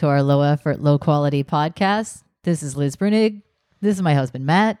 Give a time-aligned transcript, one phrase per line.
[0.00, 2.22] Welcome back to our low effort, low quality podcast.
[2.44, 3.42] This is Liz Bruenig.
[3.82, 4.78] This is my husband, Matt.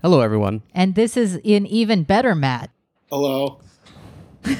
[0.00, 0.62] Hello, everyone.
[0.72, 2.70] And this is an even better Matt.
[3.10, 3.60] Hello.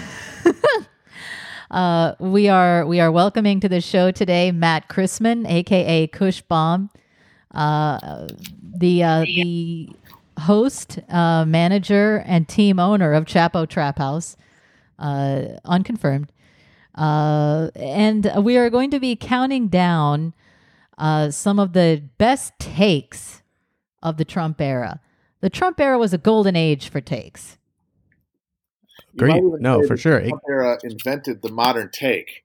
[1.71, 6.91] Uh, we are we are welcoming to the show today Matt Christman, aka Cushbomb,
[7.55, 8.27] uh,
[8.61, 9.89] the uh, the
[10.37, 14.37] host, uh, manager, and team owner of Chapo Trap House,
[14.99, 16.33] uh, unconfirmed.
[16.95, 20.35] Uh, and we are going to be counting down
[20.99, 23.43] uh, some of the best takes
[24.03, 25.01] of the Trump era.
[25.41, 27.57] The Trump era was a golden age for takes.
[29.17, 29.43] Great.
[29.43, 30.21] No, for sure.
[30.21, 32.45] the Trump era invented the modern take.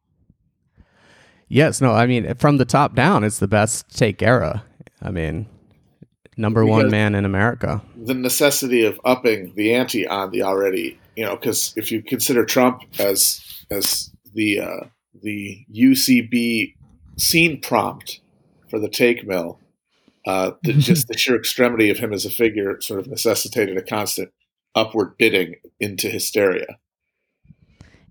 [1.47, 4.63] Yes, no, I mean, from the top down, it's the best take era.
[5.01, 5.47] I mean,
[6.37, 7.81] number one man in America.
[7.95, 12.45] The necessity of upping the ante on the already, you know, because if you consider
[12.45, 14.85] Trump as as the uh,
[15.21, 16.75] the UCB
[17.17, 18.21] scene prompt
[18.69, 19.59] for the take mill,
[20.27, 23.81] uh, the, just the sheer extremity of him as a figure sort of necessitated a
[23.81, 24.31] constant
[24.75, 26.77] upward bidding into hysteria.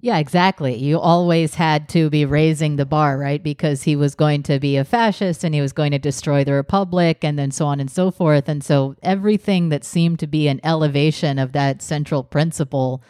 [0.00, 0.76] Yeah, exactly.
[0.76, 3.42] You always had to be raising the bar, right?
[3.42, 6.52] Because he was going to be a fascist and he was going to destroy the
[6.52, 8.46] republic and then so on and so forth.
[8.46, 13.02] And so everything that seemed to be an elevation of that central principle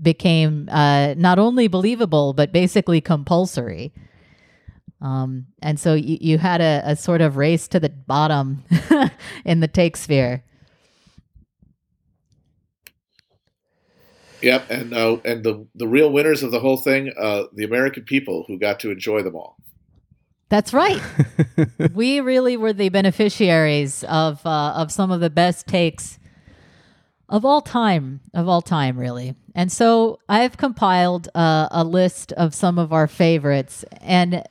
[0.00, 3.92] became uh, not only believable, but basically compulsory.
[5.00, 8.64] Um, and so you, you had a, a sort of race to the bottom
[9.44, 10.44] in the take sphere.
[14.40, 18.04] Yep, and uh, and the the real winners of the whole thing, uh, the American
[18.04, 19.56] people who got to enjoy them all.
[20.48, 21.02] That's right.
[21.94, 26.20] we really were the beneficiaries of uh, of some of the best takes
[27.28, 29.34] of all time, of all time, really.
[29.54, 34.42] And so I've compiled uh, a list of some of our favorites, and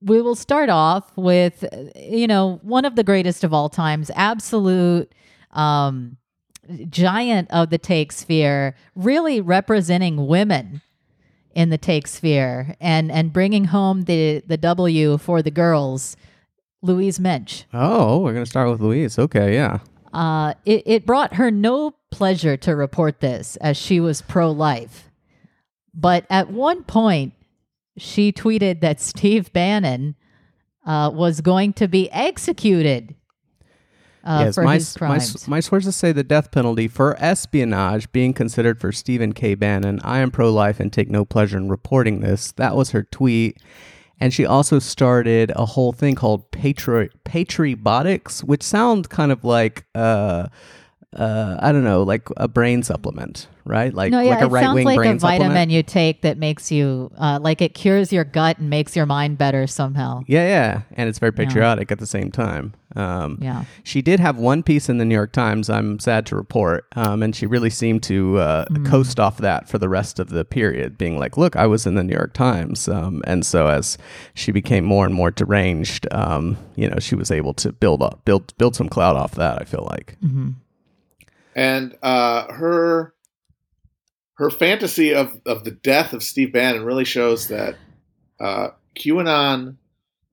[0.00, 1.64] we will start off with,
[1.94, 5.12] you know, one of the greatest of all times, absolute
[5.52, 6.16] um,
[6.88, 10.82] giant of the take sphere, really representing women
[11.54, 16.16] in the take sphere and and bringing home the the W for the girls,
[16.82, 17.62] Louise Mensch.
[17.72, 19.18] Oh, we're to start with Louise.
[19.18, 19.78] Okay, yeah.
[20.16, 25.10] Uh, it, it brought her no pleasure to report this as she was pro life.
[25.92, 27.34] But at one point,
[27.98, 30.14] she tweeted that Steve Bannon
[30.86, 33.14] uh, was going to be executed
[34.24, 38.10] uh, yes, for my, his s- my, my sources say the death penalty for espionage
[38.10, 39.54] being considered for Stephen K.
[39.54, 40.00] Bannon.
[40.02, 42.52] I am pro life and take no pleasure in reporting this.
[42.52, 43.58] That was her tweet.
[44.18, 49.84] And she also started a whole thing called Patri- Patriotics, which sounds kind of like,
[49.94, 50.46] uh,
[51.16, 53.92] uh, I don't know, like a brain supplement, right?
[53.92, 55.70] Like, no, yeah, like a right wing like brain a vitamin supplement.
[55.70, 59.38] you take that makes you, uh, like it cures your gut and makes your mind
[59.38, 60.22] better somehow.
[60.26, 62.74] Yeah, yeah, and it's very patriotic at the same time.
[62.94, 63.64] Um, Yeah.
[63.82, 65.68] she did have one piece in the New York Times.
[65.68, 69.78] I'm sad to report, um, and she really seemed to uh, coast off that for
[69.78, 72.88] the rest of the period, being like, "Look, I was in the New York Times,"
[72.88, 73.98] um, and so as
[74.34, 78.24] she became more and more deranged, um, you know, she was able to build up,
[78.24, 79.60] build, build some clout off that.
[79.60, 80.16] I feel like.
[80.20, 80.50] hmm
[81.56, 83.14] and uh, her
[84.34, 87.74] her fantasy of of the death of Steve Bannon really shows that
[88.38, 89.76] uh, QAnon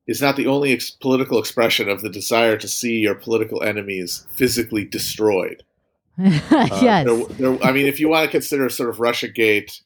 [0.05, 4.27] is not the only ex- political expression of the desire to see your political enemies
[4.35, 5.63] physically destroyed.
[6.19, 7.05] Uh, yes.
[7.07, 7.25] there-
[7.55, 9.81] there- I mean, if you want to consider sort of RussiaGate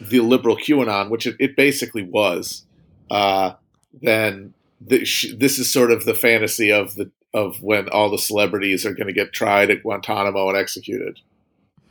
[0.00, 2.64] the liberal QAnon, which it, it basically was,
[3.10, 3.52] uh,
[4.00, 8.18] then the, sh- this is sort of the fantasy of the of when all the
[8.18, 11.20] celebrities are going to get tried at Guantanamo and executed.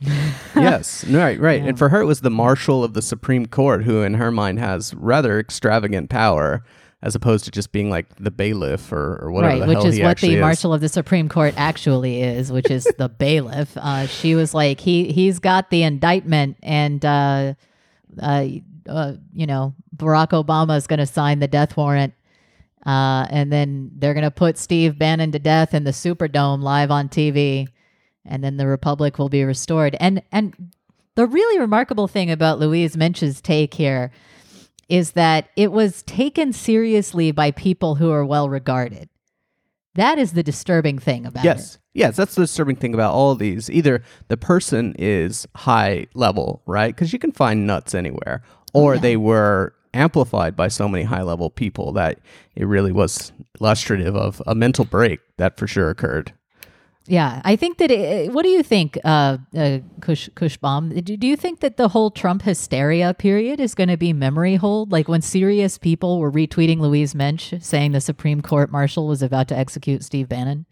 [0.56, 1.62] yes, right, right.
[1.62, 1.68] Yeah.
[1.68, 4.58] And for her, it was the marshal of the Supreme Court, who in her mind
[4.58, 6.64] has rather extravagant power,
[7.02, 9.86] as opposed to just being like the bailiff or, or whatever right, the which hell
[9.86, 10.40] is he what the is.
[10.40, 13.76] marshal of the Supreme Court actually is, which is the bailiff.
[13.76, 17.54] Uh, she was like, he he's got the indictment, and uh,
[18.20, 18.46] uh,
[18.88, 22.14] uh, you know, Barack Obama is going to sign the death warrant,
[22.86, 26.90] uh, and then they're going to put Steve Bannon to death in the Superdome live
[26.90, 27.68] on TV,
[28.24, 29.96] and then the Republic will be restored.
[30.00, 30.72] And and
[31.14, 34.10] the really remarkable thing about Louise Mensch's take here
[34.88, 39.08] is that it was taken seriously by people who are well regarded.
[39.94, 41.48] That is the disturbing thing about it.
[41.48, 41.78] Yes.
[41.94, 43.70] Yes, that's the disturbing thing about all of these.
[43.70, 46.94] Either the person is high level, right?
[46.94, 48.42] Because you can find nuts anywhere,
[48.72, 49.00] or yeah.
[49.00, 52.18] they were amplified by so many high level people that
[52.54, 56.32] it really was illustrative of a mental break that for sure occurred.
[57.06, 57.90] Yeah, I think that.
[57.90, 61.04] It, what do you think, uh, uh, Cush Cushbomb?
[61.04, 64.56] Do, do you think that the whole Trump hysteria period is going to be memory
[64.56, 64.90] hold?
[64.90, 69.48] Like when serious people were retweeting Louise Mensch saying the Supreme Court marshal was about
[69.48, 70.64] to execute Steve Bannon.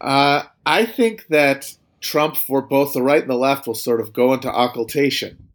[0.00, 4.12] Uh, I think that Trump, for both the right and the left, will sort of
[4.12, 5.49] go into occultation,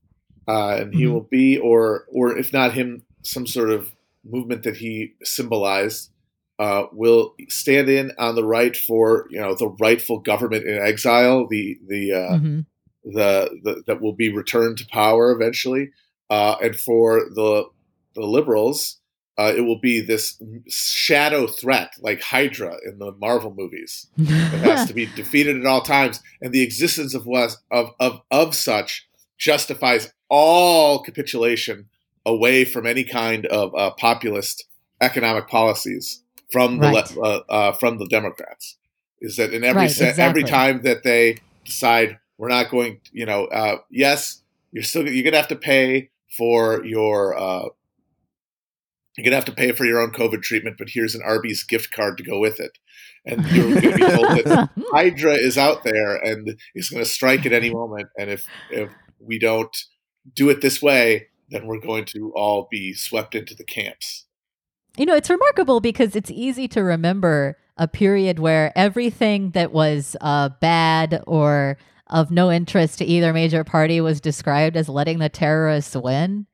[0.47, 1.13] uh, and he mm-hmm.
[1.13, 3.91] will be, or or if not him, some sort of
[4.23, 6.09] movement that he symbolized
[6.59, 11.47] uh, will stand in on the right for you know the rightful government in exile,
[11.47, 12.59] the the uh, mm-hmm.
[13.03, 15.91] the, the, that will be returned to power eventually,
[16.29, 17.65] uh, and for the
[18.15, 18.99] the liberals,
[19.37, 24.07] uh, it will be this shadow threat like Hydra in the Marvel movies.
[24.17, 24.25] it
[24.61, 27.27] has to be defeated at all times, and the existence of
[27.71, 29.07] of of of such
[29.37, 31.89] justifies all capitulation
[32.25, 34.65] away from any kind of uh, populist
[35.01, 37.17] economic policies from the right.
[37.17, 38.77] uh, uh, from the Democrats.
[39.21, 40.23] Is that in every right, se- exactly.
[40.23, 44.41] every time that they decide we're not going, you know, uh, yes,
[44.71, 47.69] you're still you're gonna have to pay for your uh,
[49.17, 51.91] you're gonna have to pay for your own COVID treatment, but here's an Arby's gift
[51.91, 52.77] card to go with it.
[53.25, 57.45] And you're to be told that Hydra is out there and is going to strike
[57.45, 58.09] at any moment.
[58.19, 59.75] And if if we don't
[60.33, 64.25] do it this way, then we're going to all be swept into the camps.
[64.97, 70.15] You know, it's remarkable because it's easy to remember a period where everything that was
[70.21, 71.77] uh, bad or
[72.07, 76.45] of no interest to either major party was described as letting the terrorists win.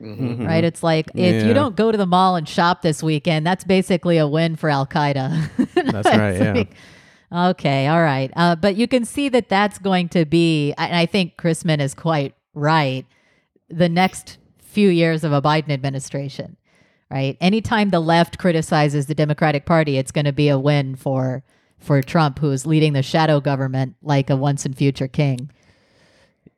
[0.00, 0.44] Mm-hmm.
[0.44, 0.64] Right?
[0.64, 1.48] It's like if yeah.
[1.48, 4.68] you don't go to the mall and shop this weekend, that's basically a win for
[4.68, 5.50] Al Qaeda.
[5.92, 6.36] that's right.
[6.36, 6.52] yeah.
[6.52, 6.74] Like,
[7.32, 7.86] okay.
[7.86, 8.30] All right.
[8.34, 11.94] Uh, but you can see that that's going to be, and I think Christman is
[11.94, 13.04] quite right,
[13.68, 16.56] the next few years of a Biden administration
[17.10, 17.36] right?
[17.40, 21.42] Anytime the left criticizes the Democratic Party, it's going to be a win for
[21.78, 25.50] for Trump, who is leading the shadow government like a once and future king.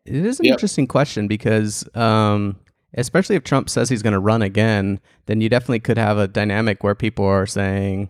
[0.04, 0.52] It is an yep.
[0.52, 2.56] interesting question because, um,
[2.94, 6.28] especially if Trump says he's going to run again, then you definitely could have a
[6.28, 8.08] dynamic where people are saying,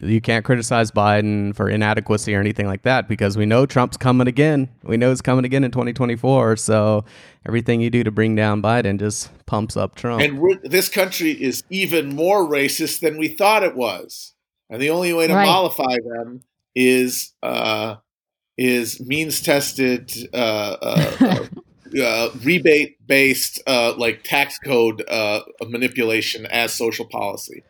[0.00, 4.26] you can't criticize Biden for inadequacy or anything like that because we know Trump's coming
[4.26, 4.68] again.
[4.82, 6.56] We know he's coming again in 2024.
[6.56, 7.04] So
[7.46, 10.22] everything you do to bring down Biden just pumps up Trump.
[10.22, 14.34] And this country is even more racist than we thought it was.
[14.70, 15.44] And the only way to right.
[15.44, 16.42] mollify them
[16.74, 17.96] is uh,
[18.56, 21.16] is means tested, uh, uh,
[21.98, 25.04] uh, uh rebate based, uh, like tax code
[25.68, 27.62] manipulation as social policy.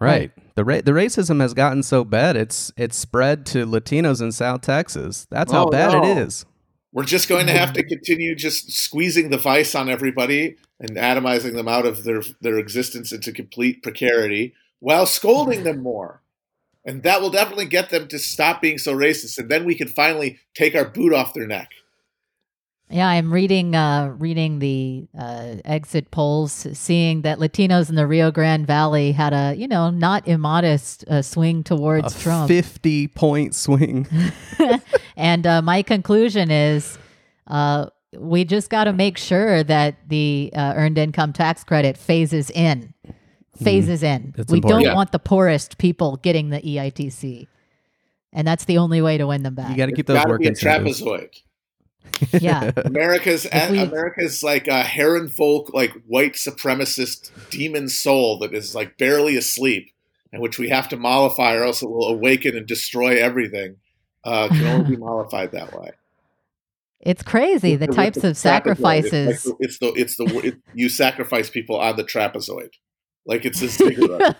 [0.00, 0.32] Right.
[0.54, 4.62] The ra- the racism has gotten so bad it's it's spread to Latinos in South
[4.62, 5.26] Texas.
[5.30, 6.04] That's how oh, bad no.
[6.04, 6.46] it is.
[6.92, 11.54] We're just going to have to continue just squeezing the vice on everybody and atomizing
[11.54, 16.22] them out of their their existence into complete precarity while scolding them more.
[16.84, 19.86] And that will definitely get them to stop being so racist and then we can
[19.86, 21.70] finally take our boot off their neck.
[22.92, 28.32] Yeah, I'm reading uh, reading the uh, exit polls, seeing that Latinos in the Rio
[28.32, 33.54] Grande Valley had a you know not immodest uh, swing towards a Trump, fifty point
[33.54, 34.08] swing.
[35.16, 36.98] and uh, my conclusion is,
[37.46, 42.50] uh, we just got to make sure that the uh, earned income tax credit phases
[42.50, 42.92] in,
[43.62, 44.34] phases mm, in.
[44.36, 44.64] we important.
[44.64, 44.94] don't yeah.
[44.94, 47.46] want the poorest people getting the EITC,
[48.32, 49.70] and that's the only way to win them back.
[49.70, 50.54] You got to keep those working.
[50.54, 51.40] Trapezoid.
[52.32, 58.98] Yeah, America's we, America's like a Herrenvolk, like white supremacist demon soul that is like
[58.98, 59.90] barely asleep,
[60.32, 63.76] and which we have to mollify, or else it will awaken and destroy everything.
[64.22, 65.90] Uh, can only be mollified that way.
[67.00, 69.46] It's crazy the, the types of sacrifices.
[69.46, 72.70] It's, like the, it's the it's the it, you sacrifice people on the trapezoid,
[73.24, 74.36] like it's a cigarette.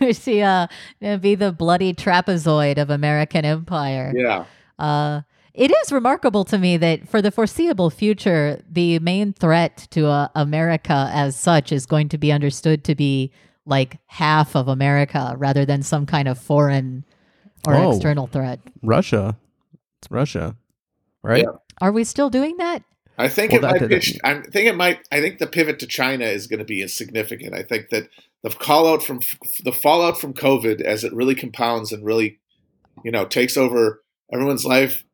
[0.00, 0.66] we see uh
[1.00, 4.12] be the bloody trapezoid of American empire.
[4.14, 4.44] Yeah.
[4.78, 5.22] Uh,
[5.54, 10.28] it is remarkable to me that for the foreseeable future, the main threat to uh,
[10.34, 13.32] America as such is going to be understood to be
[13.66, 17.04] like half of America rather than some kind of foreign
[17.66, 18.60] or oh, external threat.
[18.82, 19.36] Russia.
[20.00, 20.56] It's Russia.
[21.22, 21.44] Right?
[21.44, 21.58] Yeah.
[21.80, 22.82] Are we still doing that?
[23.18, 25.86] I think well, it might pitch, I think it might I think the pivot to
[25.86, 27.54] China is going to be insignificant.
[27.54, 28.08] I think that
[28.42, 29.20] the call out from
[29.62, 32.40] the fallout from COVID as it really compounds and really
[33.04, 35.04] you know takes over everyone's life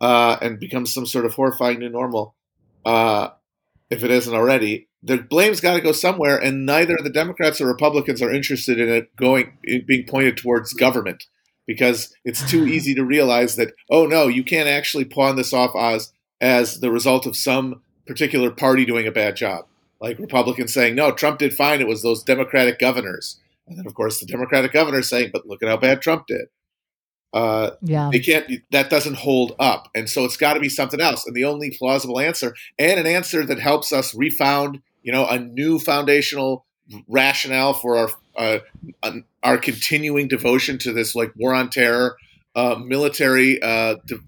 [0.00, 2.34] uh, and becomes some sort of horrifying new normal,
[2.84, 3.28] uh,
[3.90, 7.66] if it isn't already, the blame's got to go somewhere, and neither the Democrats or
[7.66, 11.24] Republicans are interested in it going it being pointed towards government
[11.66, 15.70] because it's too easy to realize that oh no, you can't actually pawn this off
[15.78, 19.66] as as the result of some particular party doing a bad job.
[20.00, 21.80] Like Republicans saying, no, Trump did fine.
[21.80, 23.40] It was those Democratic governors.
[23.66, 26.46] And then, of course, the Democratic governors saying, but look at how bad Trump did.
[27.32, 28.08] Uh, Yeah.
[28.12, 31.36] they can't that doesn't hold up and so it's got to be something else and
[31.36, 35.78] the only plausible answer and an answer that helps us refound you know a new
[35.78, 36.64] foundational
[37.06, 38.08] rationale for our
[39.02, 42.16] uh, our continuing devotion to this like war on terror
[42.54, 44.18] uh, military uh, de-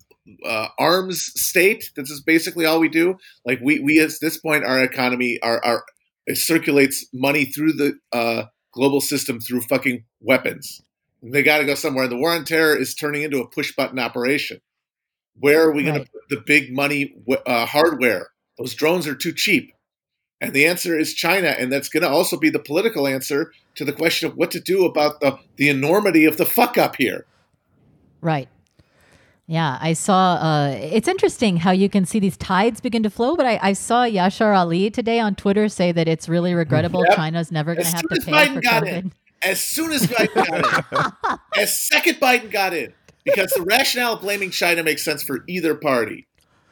[0.47, 1.91] uh, arms state.
[1.97, 3.17] This is basically all we do.
[3.45, 5.85] Like we we at this point our economy our our
[6.27, 10.81] it circulates money through the uh, global system through fucking weapons
[11.23, 12.09] they got to go somewhere.
[12.09, 14.61] The war on terror is turning into a push button operation.
[15.39, 16.05] Where are we going Right.
[16.07, 17.15] to put the big money
[17.47, 18.29] uh, hardware?
[18.59, 19.73] Those drones are too cheap.
[20.41, 21.49] And the answer is China.
[21.49, 24.61] And that's going to also be the political answer to the question of what to
[24.61, 27.27] do about the, the enormity of the fuck up here.
[28.23, 28.49] Right.
[29.47, 30.35] Yeah, I saw.
[30.35, 33.35] Uh, it's interesting how you can see these tides begin to flow.
[33.35, 37.17] But I, I saw Yashar Ali today on Twitter say that it's really regrettable Yep.
[37.17, 38.93] China's never going to have to pay Biden for got COVID.
[38.99, 42.93] in, as soon as Biden got in, as second Biden got in,
[43.25, 46.27] because the rationale of blaming China makes sense for either party.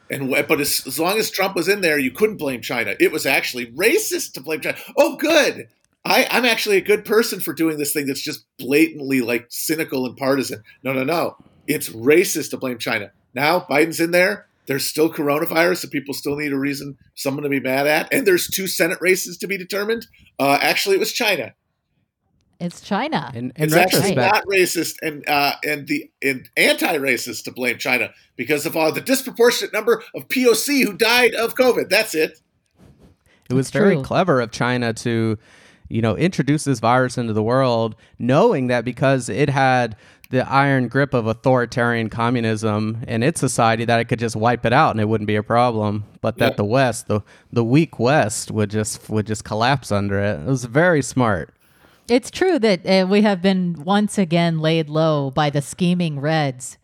[0.09, 2.95] And but as, as long as Trump was in there, you couldn't blame China.
[2.99, 4.77] It was actually racist to blame China.
[4.97, 5.67] Oh, good.
[6.05, 10.05] I, I'm actually a good person for doing this thing that's just blatantly like cynical
[10.05, 10.63] and partisan.
[10.83, 11.35] No, no, no.
[11.67, 13.11] It's racist to blame China.
[13.35, 14.47] Now Biden's in there.
[14.65, 18.11] There's still coronavirus, so people still need a reason, someone to be mad at.
[18.13, 20.05] And there's two Senate races to be determined.
[20.39, 21.53] Uh, actually, it was China.
[22.59, 23.31] It's China.
[23.33, 28.09] In, in It's actually not racist and uh, and the and anti-racist to blame China
[28.35, 31.87] because of all the disproportionate number of POC who died of COVID.
[31.89, 32.41] That's it.
[33.49, 35.37] it was That's very clever of China to,
[35.87, 39.95] you know, introduce this virus into the world, knowing that because it had
[40.29, 44.73] the iron grip of authoritarian communism in its society, that it could just wipe it
[44.73, 46.03] out and it wouldn't be a problem.
[46.19, 46.57] But that Yeah.
[46.57, 47.21] the West, the
[47.53, 50.41] the weak West, would just would just collapse under it.
[50.41, 51.53] It was very smart.
[52.09, 56.79] It's true that uh, we have been once again laid low by the scheming Reds,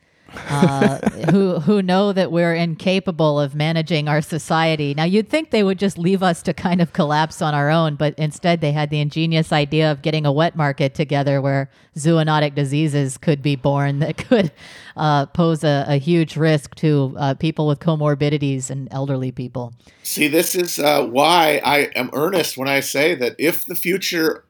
[0.49, 0.97] uh,
[1.31, 4.93] who who know that we're incapable of managing our society.
[4.93, 7.95] Now, you'd think they would just leave us to kind of collapse on our own,
[7.95, 12.53] but instead they had the ingenious idea of getting a wet market together where zoonotic
[12.53, 14.51] diseases could be born that could
[14.95, 19.73] uh, pose a, a huge risk to uh, people with comorbidities and elderly people.
[20.03, 24.44] See, this is uh, why I am earnest when I say that if the future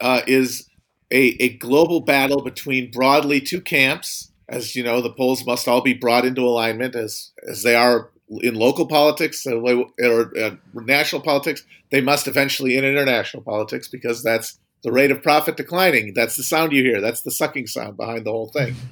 [0.00, 0.68] uh, is
[1.10, 5.80] a, a global battle between broadly two camps, as you know, the polls must all
[5.80, 8.10] be brought into alignment as as they are
[8.42, 11.64] in local politics uh, or uh, national politics.
[11.90, 16.12] They must eventually in international politics because that's the rate of profit declining.
[16.14, 17.00] That's the sound you hear.
[17.00, 18.74] That's the sucking sound behind the whole thing.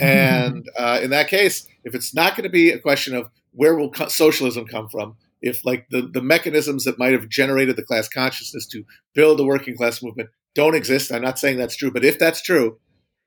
[0.00, 3.76] And uh, in that case, if it's not going to be a question of where
[3.76, 7.84] will co- socialism come from, if like the, the mechanisms that might have generated the
[7.84, 8.84] class consciousness to
[9.14, 12.42] build a working class movement don't exist, I'm not saying that's true, but if that's
[12.42, 12.78] true,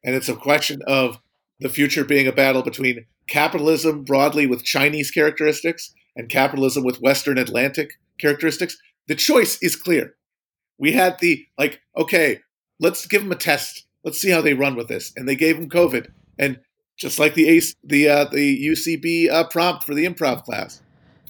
[0.04, 1.20] and it's a question of
[1.60, 7.38] the future being a battle between capitalism broadly with Chinese characteristics and capitalism with Western
[7.38, 10.16] Atlantic characteristics, the choice is clear.
[10.78, 12.42] We had the like, okay,
[12.80, 13.86] let's give them a test.
[14.04, 16.60] Let's see how they run with this, and they gave them COVID, and
[16.98, 20.82] just like the ace, the uh, the UCB uh, prompt for the improv class.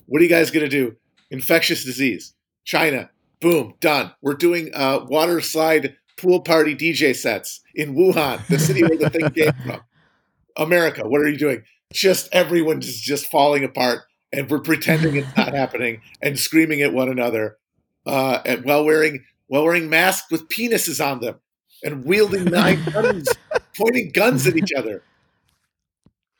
[0.05, 0.95] What are you guys gonna do?
[1.31, 2.33] Infectious disease,
[2.65, 3.09] China,
[3.41, 4.11] boom, done.
[4.21, 9.09] We're doing uh, water slide pool party DJ sets in Wuhan, the city where the
[9.09, 9.81] thing came from.
[10.57, 11.63] America, what are you doing?
[11.93, 14.01] Just everyone is just falling apart,
[14.33, 17.57] and we're pretending it's not happening and screaming at one another,
[18.05, 21.39] uh, and while wearing while wearing masks with penises on them
[21.83, 23.29] and wielding nine guns,
[23.77, 25.03] pointing guns at each other.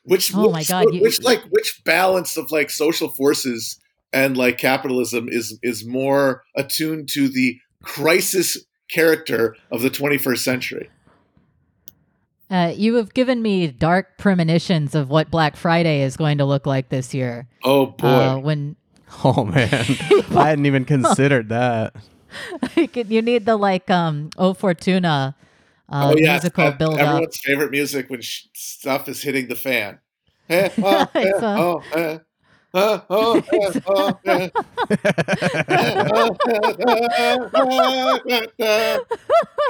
[0.02, 3.78] Which Oh my which, God, you- which like which balance of like social forces
[4.12, 8.56] and like capitalism is is more attuned to the crisis
[8.90, 10.90] character of the 21st century.
[12.50, 16.64] Uh, you have given me dark premonitions of what Black Friday is going to look
[16.66, 17.46] like this year.
[17.62, 18.08] Oh boy.
[18.08, 18.76] Uh, when
[19.24, 19.68] Oh man,
[20.30, 21.94] I hadn't even considered that.
[22.94, 25.34] you need the like um O Fortuna
[25.90, 27.00] uh, oh yeah, musical that- build up.
[27.00, 29.98] everyone's favorite music when sh- stuff is hitting the fan.
[30.50, 32.18] Eh, oh, eh, It's, uh, oh, eh,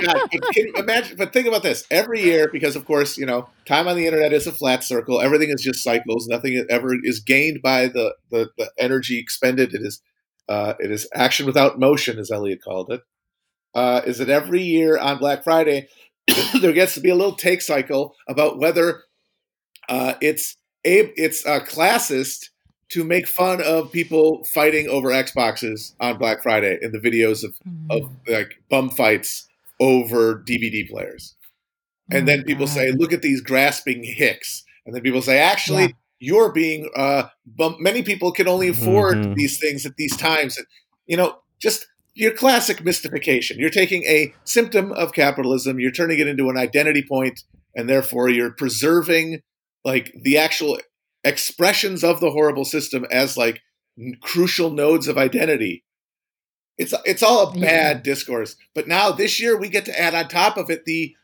[0.02, 0.30] God,
[0.76, 1.86] imagine, but think about this.
[1.90, 5.20] Every year, because of course, you know, time on the internet is a flat circle.
[5.20, 6.26] Everything is just cycles.
[6.26, 9.74] Nothing ever is gained by the the, the energy expended.
[9.74, 10.02] It is
[10.48, 13.02] uh, it is action without motion, as Eliot called it.
[13.74, 15.88] Uh, is that every year on Black Friday
[16.60, 19.02] there gets to be a little take cycle about whether
[19.88, 22.48] uh, it's a it's uh, classist
[22.90, 27.54] to make fun of people fighting over Xboxes on Black Friday in the videos of,
[27.66, 27.90] Mhm.
[27.90, 29.46] of like bum fights
[29.80, 31.34] over DVD players.
[32.10, 32.72] and Oh then people God.
[32.72, 35.88] say, "Look at these grasping hicks," and then people say, "Actually, Yeah.
[36.20, 39.36] you're being." Uh, but many people can only afford Mhm.
[39.36, 40.56] these things at these times.
[40.56, 40.66] And,
[41.06, 43.58] you know, just your classic mystification.
[43.60, 47.44] You're taking a symptom of capitalism, you're turning it into an identity point,
[47.76, 49.42] and therefore you're preserving
[49.84, 50.78] like the actual
[51.24, 53.60] expressions of the horrible system as like
[53.98, 55.84] n- crucial nodes of identity.
[56.78, 57.60] It's it's all a Yeah.
[57.66, 58.56] bad discourse.
[58.74, 61.14] But now this year we get to add on top of it the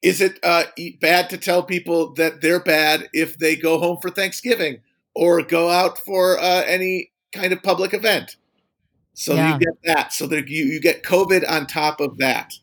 [0.00, 0.64] is it uh,
[1.00, 4.80] bad to tell people that they're bad if they go home for Thanksgiving
[5.14, 8.36] or go out for uh, any kind of public event?
[9.14, 9.52] So Yeah.
[9.54, 10.12] you get that.
[10.12, 12.54] So that you, you get COVID on top of that.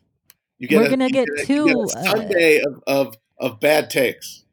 [0.58, 4.44] You get We're gonna you get two, uh, Sunday of, of of bad takes.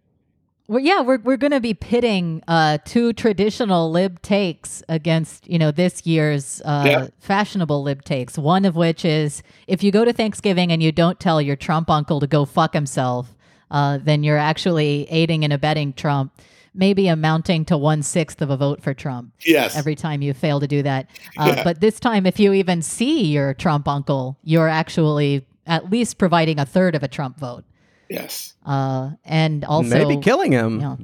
[0.69, 5.57] Well, yeah, we're we're going to be pitting uh, two traditional lib takes against you
[5.57, 7.07] know this year's uh, Yeah.
[7.19, 8.37] fashionable lib takes.
[8.37, 11.89] One of which is if you go to Thanksgiving and you don't tell your Trump
[11.89, 13.33] uncle to go fuck himself,
[13.71, 16.33] uh, then you're actually aiding and abetting Trump,
[16.73, 19.77] maybe amounting to one sixth of a vote for Trump Yes.
[19.77, 21.09] every time you fail to do that.
[21.37, 21.63] Uh, Yeah.
[21.63, 26.59] But this time, if you even see your Trump uncle, you're actually at least providing
[26.59, 27.63] a third of a Trump vote.
[28.09, 28.55] Yes.
[28.65, 30.75] Uh, and also Maybe killing him.
[30.75, 30.97] you know,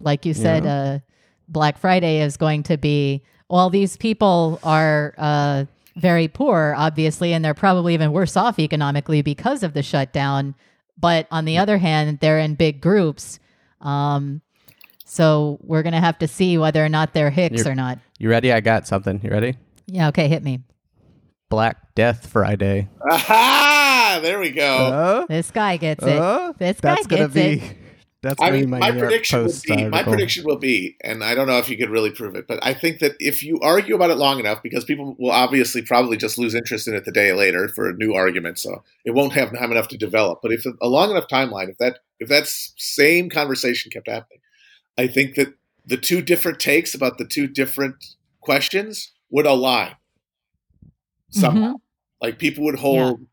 [0.00, 0.98] like you said, uh,
[1.48, 3.22] Black Friday is going to be.
[3.48, 5.64] Well, these people are uh,
[5.96, 10.54] very poor, obviously, and they're probably even worse off economically because of the shutdown.
[10.96, 13.40] But on the other hand, they're in big groups.
[13.80, 14.42] Um,
[15.04, 17.98] so we're going to have to see whether or not they're Hicks You're- or not.
[18.18, 18.52] You ready?
[18.52, 19.20] I got something.
[19.24, 19.56] You ready?
[19.86, 20.60] Yeah, okay, hit me.
[21.48, 22.88] Black Death Friday.
[23.10, 24.20] Aha!
[24.22, 24.64] There we go.
[24.74, 26.16] Uh, This guy gets it.
[26.16, 27.66] uh, this guy that's gonna gets be.
[27.66, 27.76] it.
[28.22, 30.96] That's I gonna be mean, my, my, prediction would Post be my prediction will be,
[31.02, 33.42] and I don't know if you could really prove it, but I think that if
[33.42, 36.94] you argue about it long enough, because people will obviously probably just lose interest in
[36.94, 39.96] it the day later for a new argument, so it won't have time enough to
[39.98, 40.40] develop.
[40.42, 44.40] But if a long enough timeline, if that if that same conversation kept happening,
[44.98, 45.54] I think that
[45.86, 48.04] the two different takes about the two different
[48.40, 49.96] questions would align
[51.30, 51.74] somehow.
[51.74, 51.80] Mhm.
[52.20, 53.26] Like people would hold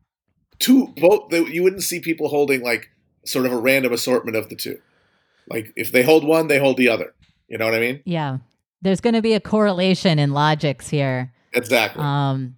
[0.60, 1.30] two both.
[1.30, 2.90] They, you wouldn't see people holding like
[3.26, 4.80] sort of a random assortment of the two.
[5.50, 7.14] Like if they hold one, they hold the other.
[7.48, 8.02] You know what I mean?
[8.06, 8.38] Yeah.
[8.82, 11.34] There's going to be a correlation in logics here.
[11.54, 12.04] Exactly.
[12.04, 12.58] Um,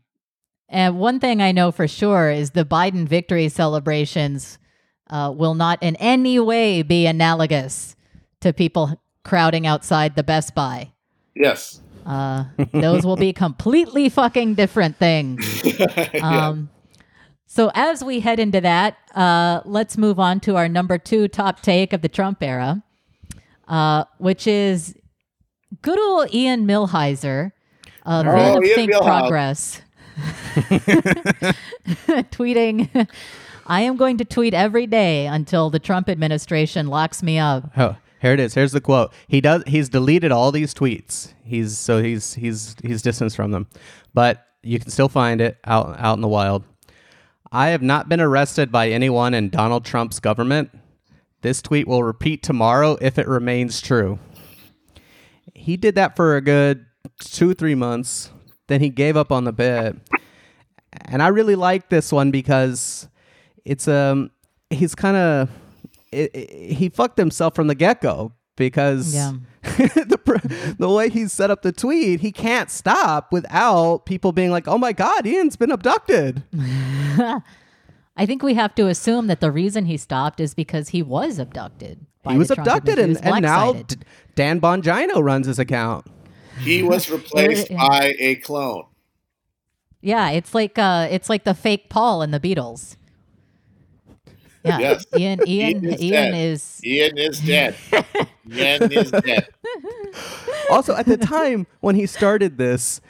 [0.68, 4.60] and one thing I know for sure is the Biden victory celebrations
[5.10, 7.96] uh, will not in any way be analogous
[8.42, 10.92] to people crowding outside the Best Buy.
[11.36, 11.82] yes.
[12.10, 15.64] Uh, those will be completely fucking different things.
[16.14, 16.48] Yeah.
[16.48, 16.70] Um,
[17.46, 21.62] so as we head into that, uh, let's move on to our number two top
[21.62, 22.84] take of the Trump era,
[23.68, 24.96] uh, which is
[25.82, 27.52] good old Ian Millhiser,
[28.06, 29.02] uh, Oh, man of Ian Think Millhouse.
[29.04, 29.82] Progress,
[32.32, 33.08] tweeting,
[33.68, 37.96] "I am going to tweet every day until the Trump administration locks me up." Oh,
[38.20, 38.54] here it is.
[38.54, 39.14] Here's the quote.
[39.28, 39.64] He does.
[39.66, 41.34] He's deleted all these tweets.
[41.44, 43.68] He's so he's he's he's distanced from them,
[44.14, 46.64] but you can still find it out out in the wild.
[47.52, 50.70] I have not been arrested by anyone in Donald Trump's government.
[51.42, 54.20] This tweet will repeat tomorrow if it remains true.
[55.56, 56.86] He did that for a good
[57.20, 58.32] two three months.
[58.68, 59.96] Then he gave up on the bit,
[61.06, 63.08] and I really like this one because
[63.64, 64.32] it's um
[64.70, 65.50] he's kind of
[66.12, 69.34] it, it- he fucked himself from the get go because Yeah.
[69.64, 74.68] the the way he set up the tweet, he can't stop without people being like,
[74.70, 76.44] "Oh my God, Ian's been abducted."
[78.16, 81.40] I think we have to assume that the reason he stopped is because he was
[81.40, 82.06] abducted.
[82.24, 83.74] by he was abducted, and, and now.
[83.74, 83.96] D-
[84.36, 86.06] Dan Bongino runs his account.
[86.62, 88.86] he was replaced by a clone.
[90.02, 92.96] Yeah, it's like uh it's like the fake Paul in the Beatles.
[94.70, 94.80] Yeah.
[94.80, 95.06] Yes.
[95.18, 96.34] Ian Ian is Ian dead.
[96.36, 97.76] is Ian is dead.
[98.52, 99.48] Ian is dead.
[100.70, 103.02] also, at the time when he started this,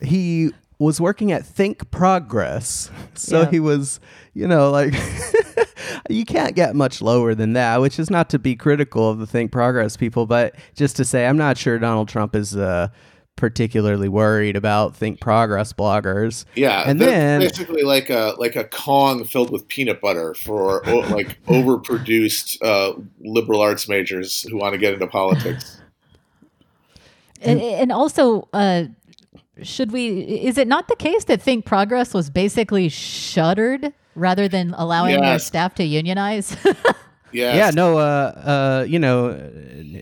[0.00, 2.90] he was working at Think Progress.
[3.14, 3.50] So Yeah.
[3.50, 3.98] he was,
[4.34, 4.94] you know, like
[6.10, 9.26] you can't get much lower than that, which is not to be critical of the
[9.26, 12.88] Think Progress people, but just to say I'm not sure Donald Trump is uh,
[13.36, 16.44] particularly worried about Think Progress bloggers.
[16.54, 21.38] Yeah, And then- basically like a like a Kong filled with peanut butter for like
[21.46, 25.80] overproduced uh, liberal arts majors who want to get into politics.
[27.42, 28.84] and, and also uh
[29.62, 34.74] should we is it not the case that Think Progress was basically shuttered rather than
[34.76, 36.56] allowing their staff to unionize?
[37.36, 37.56] Yes.
[37.56, 39.34] Yeah, no, uh, uh, you know,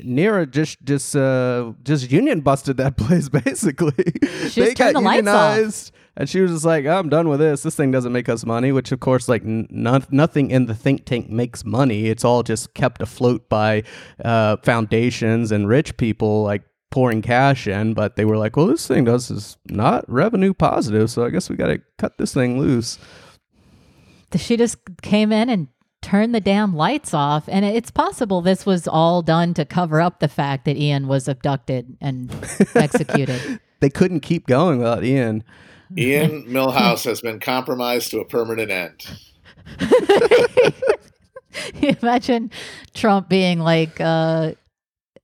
[0.05, 4.05] Neera just just uh, just union busted that place basically.
[4.49, 5.57] Just turn the lights off.
[5.57, 5.92] unionized.
[6.16, 7.64] And she was just like, "I'm done with this.
[7.64, 11.07] This thing doesn't make us money." Which, of course, like n- nothing in the think
[11.07, 12.07] tank makes money.
[12.07, 13.83] It's all just kept afloat by
[14.25, 17.94] uh, foundations and rich people, like pouring cash in.
[17.94, 21.51] But they were like, "Well, this thing does is not revenue positive, so I guess
[21.51, 22.97] we got to cut this thing loose."
[24.37, 25.68] She just came in and
[26.05, 27.49] turn the damn lights off.
[27.49, 31.27] And it's possible this was all done to cover up the fact that Ian was
[31.27, 32.31] abducted and
[32.75, 33.61] executed.
[33.81, 35.43] they couldn't keep going without Ian.
[35.97, 39.07] Ian Millhouse has been compromised to a permanent end.
[42.03, 42.51] Imagine
[42.95, 44.53] Trump being like, uh,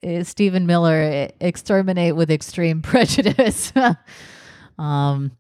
[0.03, 3.73] eh, Stephen Miller, eh, exterminate with extreme prejudice.
[4.79, 5.33] um,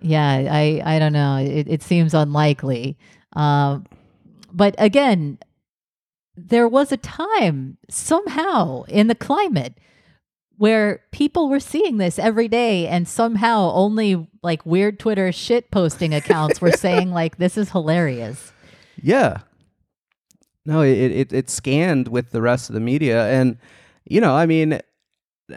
[0.00, 1.36] yeah, I, I don't know.
[1.36, 2.96] It, it seems unlikely.
[3.34, 3.86] Um,
[4.54, 5.38] but again,
[6.36, 9.74] there was a time somehow in the climate
[10.56, 16.14] where people were seeing this every day and somehow only like weird Twitter shit posting
[16.14, 18.52] accounts were saying like this is hilarious.
[19.02, 19.38] Yeah.
[20.64, 23.58] No, it, it it scanned with the rest of the media and
[24.04, 24.80] you know, I mean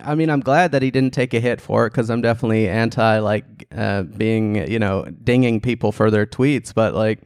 [0.03, 2.67] I mean, I'm glad that he didn't take a hit for it because I'm definitely
[2.67, 6.73] anti like uh, being, you know, dinging people for their tweets.
[6.73, 7.19] But like,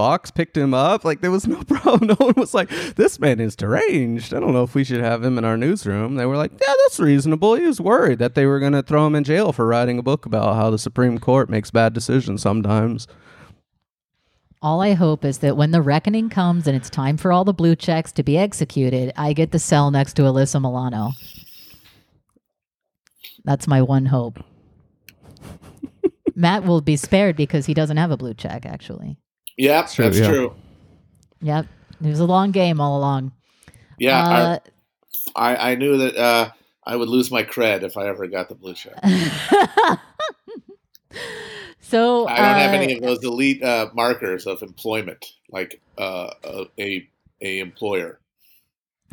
[0.00, 1.04] Fox picked him up.
[1.04, 2.06] Like there was no problem.
[2.06, 5.22] No one was like, "This man is deranged." I don't know if we should have
[5.22, 6.14] him in our newsroom.
[6.14, 9.06] They were like, "Yeah, that's reasonable." He was worried that they were going to throw
[9.06, 12.40] him in jail for writing a book about how the Supreme Court makes bad decisions
[12.40, 13.06] sometimes.
[14.62, 17.52] All I hope is that when the reckoning comes and it's time for all the
[17.52, 21.10] blue checks to be executed, I get the cell next to Alyssa Milano.
[23.44, 24.42] That's my one hope.
[26.34, 29.18] Matt will be spared because he doesn't have a blue check, actually.
[29.60, 30.28] Yeah, true, that's yeah.
[30.28, 30.54] true.
[31.42, 31.66] Yep.
[32.02, 33.32] It was a long game all along.
[33.98, 34.18] Yeah.
[34.18, 34.58] Uh,
[35.36, 36.50] I, I, I knew that uh,
[36.84, 38.94] I would lose my cred if I ever got the blue check.
[41.82, 46.30] so I don't uh, have any of those elite uh, markers of employment, like uh,
[46.78, 47.06] a
[47.42, 48.18] a employer.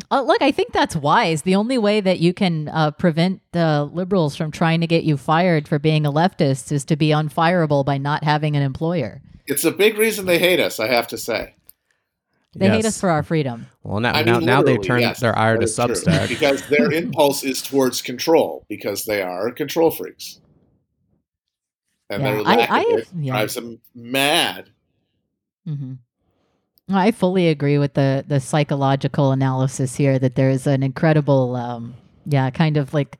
[0.10, 1.42] Uh, look, I think that's wise.
[1.42, 5.18] The only way that you can uh, prevent the liberals from trying to get you
[5.18, 9.22] fired for being a leftist is to be unfireable by not having an employer.
[9.48, 11.56] It's a big reason they hate us, I have to say.
[12.54, 12.76] They yes.
[12.76, 13.68] hate us for our freedom.
[13.84, 16.28] Well, now, now, now they turn yes, their ire to Substack.
[16.28, 20.40] because their impulse is towards control, because they are control freaks.
[22.10, 23.34] And yeah, their lack I, of it yeah.
[23.34, 24.70] drives them mad.
[25.68, 25.94] Mm-hmm.
[26.90, 31.96] I fully agree with the the psychological analysis here that there is an incredible, um,
[32.26, 33.20] yeah, kind of like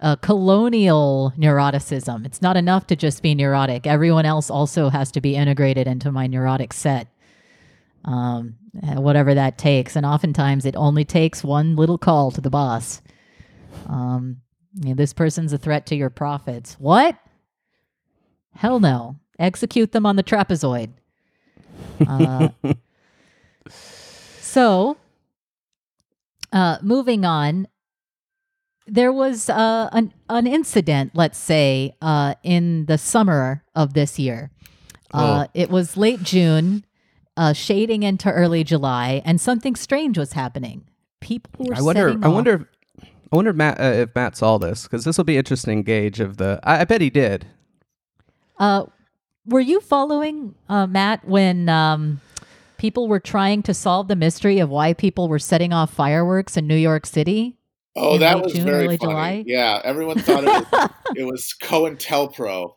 [0.00, 2.26] a colonial neuroticism.
[2.26, 3.86] It's not enough to just be neurotic.
[3.86, 7.08] Everyone else also has to be integrated into my neurotic set,
[8.04, 9.96] um, whatever that takes.
[9.96, 13.00] And oftentimes, it only takes one little call to the boss.
[13.88, 14.38] Um,
[14.74, 16.74] you know, this person's a threat to your profits.
[16.74, 17.18] What?
[18.54, 19.16] Hell no!
[19.38, 20.90] Execute them on the trapezoid.
[22.06, 22.48] Uh,
[23.68, 24.96] so,
[26.52, 27.68] uh, moving on,
[28.86, 34.50] there was uh, an an incident, let's say, uh, in the summer of this year.
[35.12, 35.50] Uh, oh.
[35.54, 36.84] It was late June,
[37.36, 40.84] uh, shading into early July, and something strange was happening.
[41.20, 41.74] People were.
[41.74, 42.18] I wonder.
[42.22, 42.68] I wonder.
[43.02, 46.20] I wonder if Matt, uh, if Matt saw this because this will be interesting gauge
[46.20, 46.60] of the.
[46.62, 47.46] I, I bet he did.
[48.58, 48.84] Uh,
[49.44, 52.20] were you following uh, Matt when um,
[52.78, 56.66] people were trying to solve the mystery of why people were setting off fireworks in
[56.66, 57.55] New York City.
[57.96, 58.98] Oh, that was June, very funny.
[58.98, 59.44] July.
[59.46, 62.74] Yeah, everyone thought it was, it was COINTELPRO.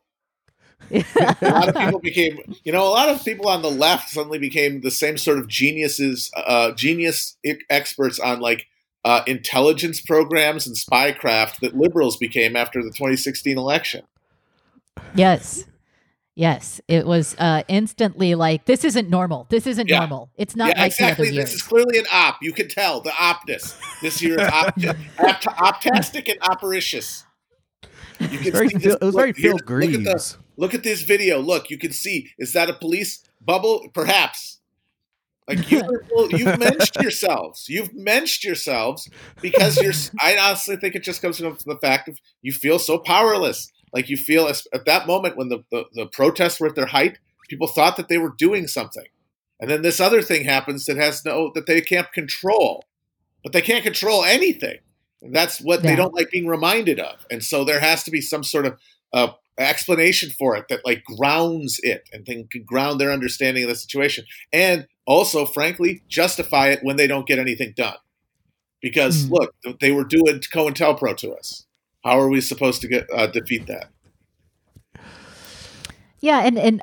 [0.91, 1.05] a
[1.41, 4.81] lot of people became, you know, a lot of people on the left suddenly became
[4.81, 7.37] the same sort of geniuses, uh, genius
[7.69, 8.67] experts on like
[9.03, 14.03] uh, intelligence programs and spycraft that liberals became after the 2016 election.
[15.15, 15.65] Yes.
[16.35, 19.45] Yes, it was uh, instantly like this isn't normal.
[19.49, 19.99] This isn't yeah.
[19.99, 20.29] normal.
[20.37, 21.31] It's not yeah, like exactly.
[21.31, 22.37] This is clearly an op.
[22.41, 23.77] You can tell the opness.
[24.01, 24.77] This year is op-
[25.19, 27.25] opt- optastic and opericious.
[28.19, 29.97] You can very see this, it was look, very Phil Greaves.
[29.97, 31.39] Look at, the, look at this video.
[31.39, 32.29] Look, you can see.
[32.37, 33.87] Is that a police bubble?
[33.93, 34.59] Perhaps.
[35.49, 35.81] Like you,
[36.29, 37.67] you've mentioned yourselves.
[37.67, 39.09] You've mentioned yourselves
[39.41, 39.93] because you're.
[40.21, 44.09] I honestly think it just comes from the fact of you feel so powerless like
[44.09, 47.17] you feel at that moment when the, the, the protests were at their height,
[47.49, 49.05] people thought that they were doing something.
[49.59, 52.85] And then this other thing happens that has no that they can't control.
[53.43, 54.79] But they can't control anything.
[55.21, 55.91] And that's what yeah.
[55.91, 57.25] they don't like being reminded of.
[57.31, 58.77] And so there has to be some sort of
[59.13, 63.69] uh, explanation for it that like grounds it and then can ground their understanding of
[63.69, 64.25] the situation.
[64.53, 67.97] And also, frankly, justify it when they don't get anything done.
[68.81, 69.31] Because mm.
[69.31, 71.65] look, they were doing COINTELPRO to us.
[72.03, 73.89] How are we supposed to get uh, defeat that?
[76.19, 76.81] Yeah, and and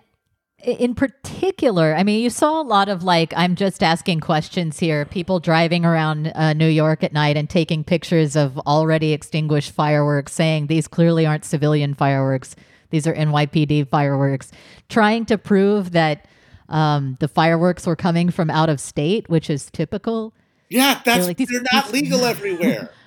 [0.66, 5.04] in particular, I mean, you saw a lot of like, I'm just asking questions here.
[5.04, 10.32] People driving around uh, New York at night and taking pictures of already extinguished fireworks,
[10.32, 12.56] saying these clearly aren't civilian fireworks.
[12.90, 14.50] These are NYPD fireworks,
[14.88, 16.26] trying to prove that
[16.68, 20.34] um, the fireworks were coming from out of state, which is typical.
[20.68, 22.90] Yeah, that's they're, like, they're not legal everywhere.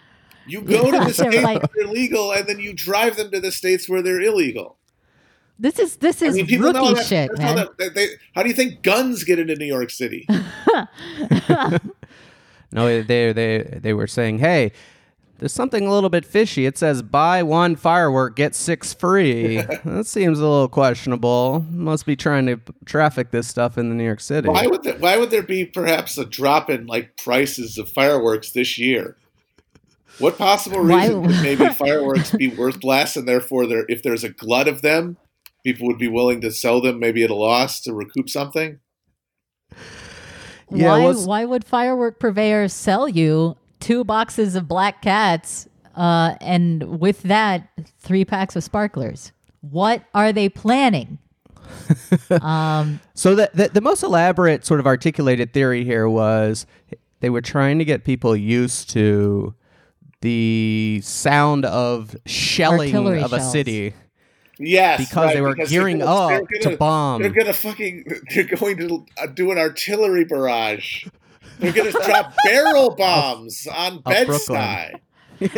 [0.47, 3.39] You go to the states like, where they're legal, and then you drive them to
[3.39, 4.77] the states where they're illegal.
[5.57, 7.57] This is this is I mean, rookie that, shit, man.
[7.57, 10.25] How, that, they, how do you think guns get into New York City?
[12.71, 14.71] no, they they they were saying, "Hey,
[15.39, 16.65] there's something a little bit fishy.
[16.65, 19.57] It says buy one firework, get six free.
[19.85, 21.65] that seems a little questionable.
[21.71, 24.49] Must be trying to traffic this stuff in the New York City.
[24.49, 28.51] Why would there, why would there be perhaps a drop in like prices of fireworks
[28.51, 29.17] this year?
[30.19, 34.29] What possible reason could maybe fireworks be worth less, and therefore, there if there's a
[34.29, 35.17] glut of them,
[35.63, 38.79] people would be willing to sell them maybe at a loss to recoup something?
[40.71, 41.25] Yeah, why, was...
[41.25, 47.69] why would firework purveyors sell you two boxes of black cats uh, and with that,
[47.99, 49.31] three packs of sparklers?
[49.61, 51.17] What are they planning?
[52.41, 56.65] um, so the, the, the most elaborate sort of articulated theory here was
[57.19, 59.53] they were trying to get people used to
[60.21, 63.47] the sound of shelling Artillery of shells.
[63.47, 63.93] a city
[64.59, 67.21] Yes, because right, they were because gearing gonna, up gonna, to bomb.
[67.21, 68.03] They're gonna fucking.
[68.35, 71.07] They're going to uh, do an artillery barrage.
[71.59, 74.99] They're gonna drop barrel bombs on Bed Stuy.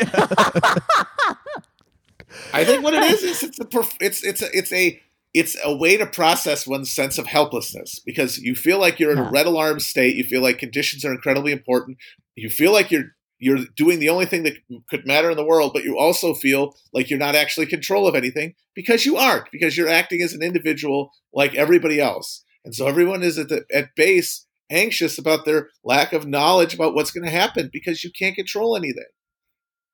[2.54, 3.67] I think what it is is it's a
[4.00, 5.02] it's it's a it's a
[5.34, 9.17] it's a way to process one's sense of helplessness because you feel like you're in
[9.17, 10.15] a red alarm state.
[10.15, 11.97] You feel like conditions are incredibly important.
[12.36, 15.71] You feel like you're you're doing the only thing that could matter in the world,
[15.73, 19.75] but you also feel like you're not actually control of anything because you aren't, because
[19.75, 22.45] you're acting as an individual like everybody else.
[22.63, 26.93] And so everyone is at, the, at base anxious about their lack of knowledge about
[26.93, 29.10] what's going to happen because you can't control anything.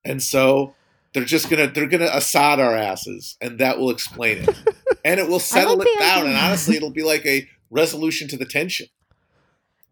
[0.03, 0.75] And so
[1.13, 4.55] they're just gonna they're gonna Assad our asses, and that will explain it,
[5.05, 6.27] and it will settle it down.
[6.27, 8.87] And honestly, it'll be like a resolution to the tension.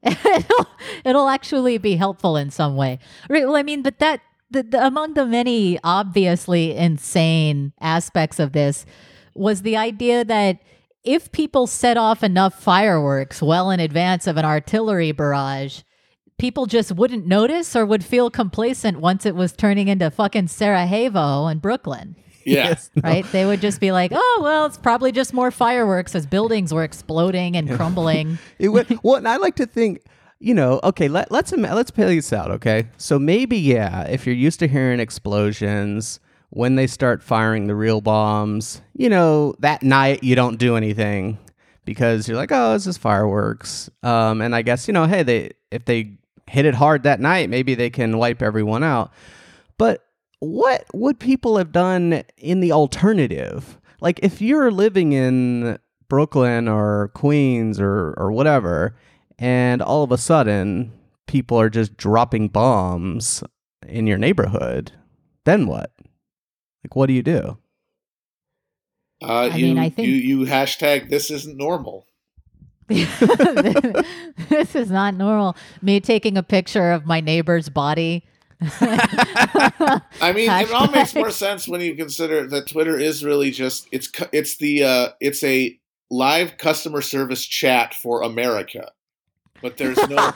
[0.25, 0.67] it'll,
[1.03, 2.99] it'll actually be helpful in some way.
[3.29, 3.45] Right.
[3.45, 8.85] Well, I mean, but that the, the, among the many obviously insane aspects of this
[9.33, 10.59] was the idea that
[11.03, 15.81] if people set off enough fireworks well in advance of an artillery barrage,
[16.37, 21.45] people just wouldn't notice or would feel complacent once it was turning into fucking Sarajevo
[21.47, 22.15] and Brooklyn.
[22.45, 22.69] Yeah.
[22.69, 23.01] Yes, no.
[23.03, 23.25] Right?
[23.31, 26.83] They would just be like, oh, well, it's probably just more fireworks as buildings were
[26.83, 28.37] exploding and crumbling.
[28.59, 30.01] it would, well, and I like to think,
[30.39, 32.87] you know, okay, let, let's let's play this out, okay?
[32.97, 37.99] So maybe, yeah, if you're used to hearing explosions, when they start firing the real
[37.99, 41.37] bombs, you know, that night you don't do anything
[41.83, 43.89] because you're like, oh, this is fireworks.
[44.03, 47.49] Um, and I guess, you know, hey, they if they hit it hard that night,
[47.49, 49.11] maybe they can wipe everyone out.
[49.77, 50.04] But
[50.45, 53.79] what would people have done in the alternative?
[53.99, 58.95] Like if you're living in Brooklyn or Queens or or whatever,
[59.39, 60.91] and all of a sudden
[61.27, 63.43] people are just dropping bombs
[63.87, 64.91] in your neighborhood,
[65.45, 65.91] then what?
[66.83, 67.57] Like what do you do?
[69.23, 72.05] Uh, I you, mean, I think you, you hashtag this isn't normal.
[72.87, 75.57] this is not normal.
[75.81, 78.23] Me taking a picture of my neighbor's body
[78.81, 80.63] I mean, Hashtag.
[80.63, 84.57] it all makes more sense when you consider that Twitter is really just it's it's
[84.57, 88.91] the uh, it's a live customer service chat for America.
[89.61, 90.31] But there's no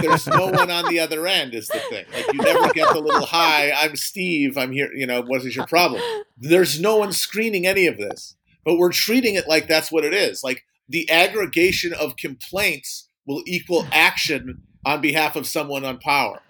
[0.00, 2.06] there's no one on the other end is the thing.
[2.12, 5.56] Like you never get the little hi, I'm Steve, I'm here, you know, what is
[5.56, 6.00] your problem?
[6.38, 8.36] There's no one screening any of this.
[8.64, 10.44] But we're treating it like that's what it is.
[10.44, 16.40] Like the aggregation of complaints will equal action on behalf of someone on power.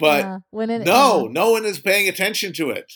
[0.00, 2.92] But yeah, when it, no, uh, no one is paying attention to it.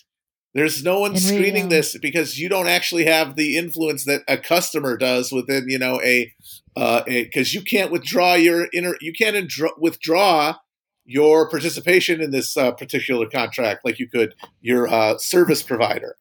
[0.54, 4.96] There's no one screening this because you don't actually have the influence that a customer
[4.96, 6.32] does within, you know, a
[6.74, 10.54] because uh, you can't withdraw your inner, you can't withdraw
[11.04, 16.16] your participation in this uh, particular contract like you could your uh, service provider.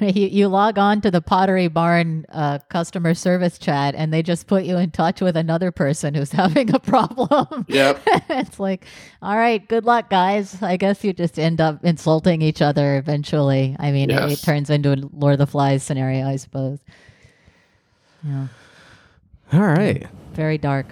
[0.14, 4.46] you, you log on to the Pottery Barn uh, customer service chat, and they just
[4.46, 7.66] put you in touch with another person who's having a problem.
[7.68, 8.02] Yep.
[8.30, 8.86] it's like,
[9.20, 10.62] all right, good luck, guys.
[10.62, 13.76] I guess you just end up insulting each other eventually.
[13.78, 14.30] I mean, yes.
[14.30, 16.78] it, it, turns into a Lord of the Flies scenario, I suppose.
[18.22, 18.46] Yeah.
[19.52, 20.06] All right.
[20.32, 20.86] Very dark.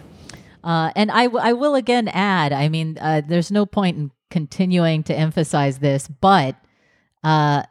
[0.63, 4.11] Uh, and I, w- I will again add, I mean, uh, there's no point in
[4.31, 6.57] continuing to emphasize this, but
[7.25, 7.63] uh,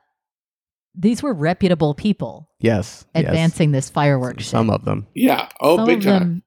[0.99, 3.05] these were reputable people Yes.
[3.13, 3.25] yes.
[3.25, 4.43] advancing this fireworks.
[4.43, 4.51] shit.
[4.51, 5.05] Some of them.
[5.13, 5.47] Yeah.
[5.62, 6.19] Oh, some big of time.
[6.19, 6.43] them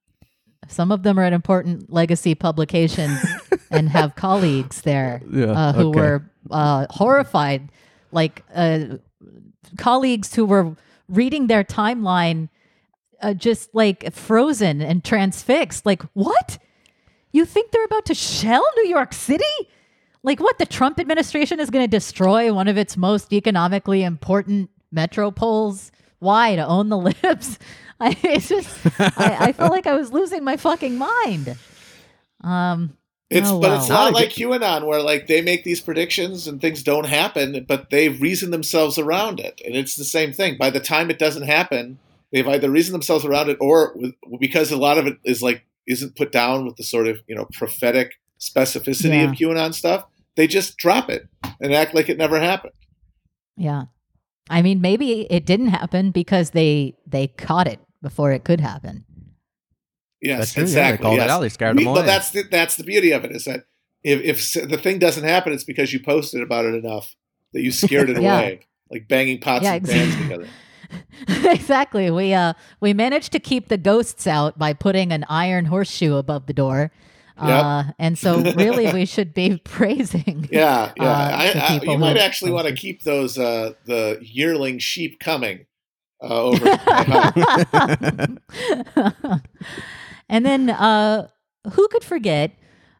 [0.69, 3.19] some of them are at important legacy publications
[3.71, 6.01] and have colleagues there Yeah, uh, who okay.
[6.01, 7.71] were uh, horrified
[8.13, 8.99] like uh,
[9.79, 10.77] colleagues who were
[11.09, 12.49] reading their timeline
[13.23, 16.59] uh, just like frozen and transfixed like what
[17.33, 19.45] you think they're about to shell new york city
[20.23, 24.71] like what the trump administration is going to destroy one of its most economically important
[24.95, 27.59] metropoles why to own the libs
[28.01, 31.57] I, it's just I, I felt like i was losing my fucking mind
[32.43, 32.97] um
[33.31, 33.77] It's Oh, but wow.
[33.79, 37.91] it's not like QAnon where like they make these predictions and things don't happen, but
[37.91, 40.57] they reason themselves around it, and it's the same thing.
[40.59, 41.99] By the time it doesn't happen,
[42.33, 45.65] they've either reasoned themselves around it, or with, because a lot of it is like
[45.87, 50.07] isn't put down with the sort of you know prophetic specificity of QAnon stuff.
[50.37, 51.29] They just drop it
[51.61, 52.73] and act like it never happened.
[53.57, 53.85] Yeah.
[54.49, 59.05] I mean, maybe it didn't happen because they they caught it before it could happen.
[60.23, 60.61] Yes, That's true.
[60.63, 60.97] Yeah, exactly.
[60.97, 61.25] they called yes.
[61.25, 61.41] it out.
[61.41, 63.65] They scared We- them But that's the, that's the beauty of it is that
[64.03, 64.21] if,
[64.55, 67.15] if the thing doesn't happen, it's because you posted about it enough
[67.53, 68.39] that you scared it Yeah.
[68.39, 70.49] away, like banging pots Yeah, and ex- pans together.
[71.51, 72.11] exactly.
[72.11, 76.47] We uh we managed to keep the ghosts out by putting an iron horseshoe above
[76.47, 76.91] the door.
[77.41, 80.49] Uh, and so really we should be praising.
[80.53, 81.05] Yeah, yeah.
[81.05, 85.67] uh, I, I, you might actually want to keep those uh, the yearling sheep coming
[86.23, 86.67] uh, over.
[90.29, 91.29] and then uh
[91.73, 92.53] who could forget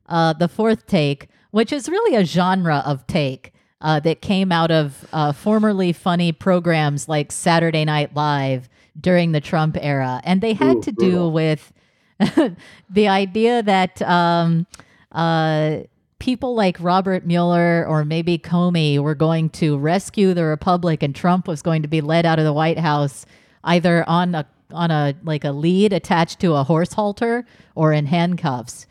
[0.09, 3.53] uh the fourth take, which is really a genre of take.
[3.83, 8.69] Uh, that came out of uh, formerly funny programs like Saturday Night Live
[9.01, 10.21] during the Trump era.
[10.23, 11.33] And they had Ooh, to do brutal.
[11.33, 11.73] with
[12.91, 14.67] the idea that um,
[15.13, 15.79] uh,
[16.19, 21.49] people like Robert Mueller or maybe Comey were going to rescue the republic, and Trump
[21.49, 23.27] was going to be led out of the White House
[23.65, 28.07] either on a on a like a lead attached to a horse halter or in
[28.07, 28.87] handcuffs.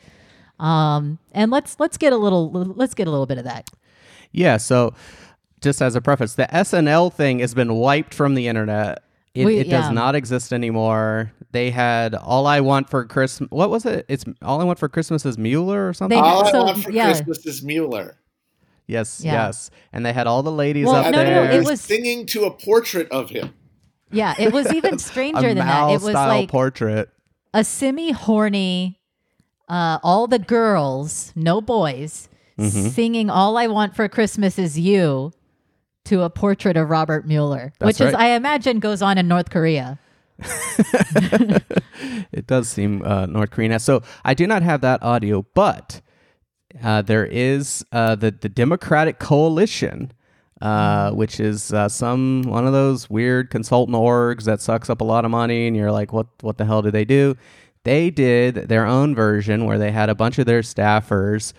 [0.59, 3.69] Um, and let's let's get a little let's get a little bit of that.
[4.31, 4.93] Yeah, so
[5.61, 9.03] just as a preface, the SNL thing has been wiped from the internet.
[9.35, 9.81] It, We- it yeah.
[9.81, 11.31] does not exist anymore.
[11.51, 13.49] They had all I want for Christmas.
[13.51, 14.05] What was it?
[14.09, 16.17] It's all I want for Christmas is Mueller or something.
[16.17, 17.05] They- All so, I want for yeah.
[17.05, 18.17] Christmas is Mueller.
[18.87, 19.33] yes, Yeah.
[19.47, 19.69] yes.
[19.93, 21.45] And they had all the ladies Well, up no, no, there.
[21.45, 23.53] no, it was- singing to a portrait of him.
[24.11, 25.89] Yeah, it was even stranger a than that.
[25.89, 27.09] It was Mao-style like portrait.
[27.53, 28.99] a semi horny,
[29.67, 32.89] uh, all the girls, no boys, Mm-hmm.
[32.89, 35.31] singing "All I Want for Christmas Is You"
[36.09, 38.23] to a portrait of Robert Mueller, That's which is, right.
[38.23, 39.99] I imagine, goes on in North Korea.
[42.31, 43.77] it does seem uh, North Korean.
[43.79, 46.01] So I do not have that audio, but
[46.83, 50.11] uh, there is uh, the the Democratic Coalition,
[50.61, 55.03] uh, which is uh, some one of those weird consultant orgs that sucks up a
[55.03, 57.35] lot of money, and you're like, what what the hell do they do?
[57.83, 61.53] They did their own version where they had a bunch of their staffers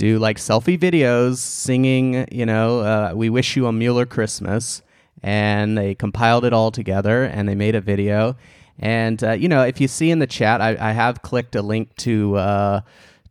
[0.00, 4.82] do like selfie videos singing, you know, uh, "We wish you a Mueller Christmas."
[5.22, 8.36] and they compiled it all together and they made a video.
[8.78, 11.62] And uh, you know, if you see in the chat, I, I have clicked a
[11.62, 12.80] link to uh,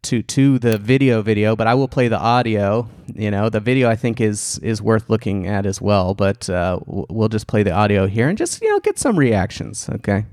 [0.03, 2.87] to to the video video, but I will play the audio.
[3.15, 6.13] You know, the video I think is is worth looking at as well.
[6.13, 9.89] But uh, we'll just play the audio here and just you know get some reactions.
[9.89, 10.25] Okay.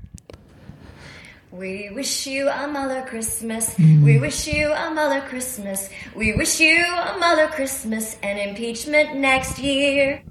[1.57, 3.07] We wish you a Mueller mm.
[3.07, 3.75] Christmas.
[3.79, 5.89] We wish you a Mueller Christmas.
[6.15, 10.21] We wish you a Mueller Christmas and impeachment next year.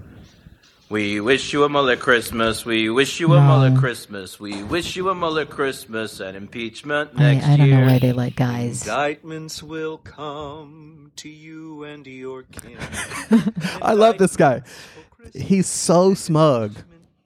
[0.89, 2.64] We wish you a Mueller Christmas.
[2.64, 4.39] We wish you a Mueller Christmas.
[4.39, 7.81] We wish you a Mueller Christmas and impeachment I, next I don't year.
[7.81, 8.83] know why they like guys.
[8.83, 12.79] Indictments will come to you and your kin.
[13.83, 14.62] I love this guy.
[15.35, 16.77] He's so smug.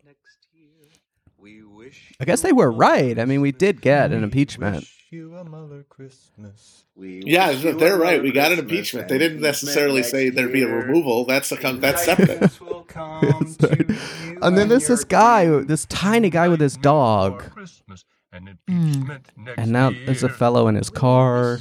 [0.07, 0.88] Next year,
[1.36, 3.18] we wish I guess they were right.
[3.18, 4.86] I mean, we did get an impeachment.
[5.10, 6.84] you a Mueller Christmas.
[6.94, 8.20] We Yeah, they're right.
[8.20, 9.08] Mueller We got an impeachment.
[9.08, 11.24] They didn't necessarily say there'd be a removal.
[11.24, 12.60] That's a that's separate.
[12.60, 17.40] Will come to you And then there's this guy, this tiny guy with his dog.
[17.52, 18.74] Christmas and Hmm.
[18.92, 21.58] impeachment next And now there's a fellow in his car.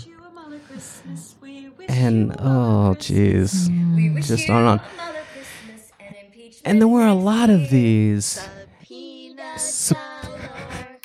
[1.88, 3.70] And oh, jeez.
[4.26, 4.80] Just on and on.
[4.80, 5.92] a Mueller Christmas
[6.66, 8.40] and there were a lot of these.
[8.84, 10.09] Peanut Sup- galore.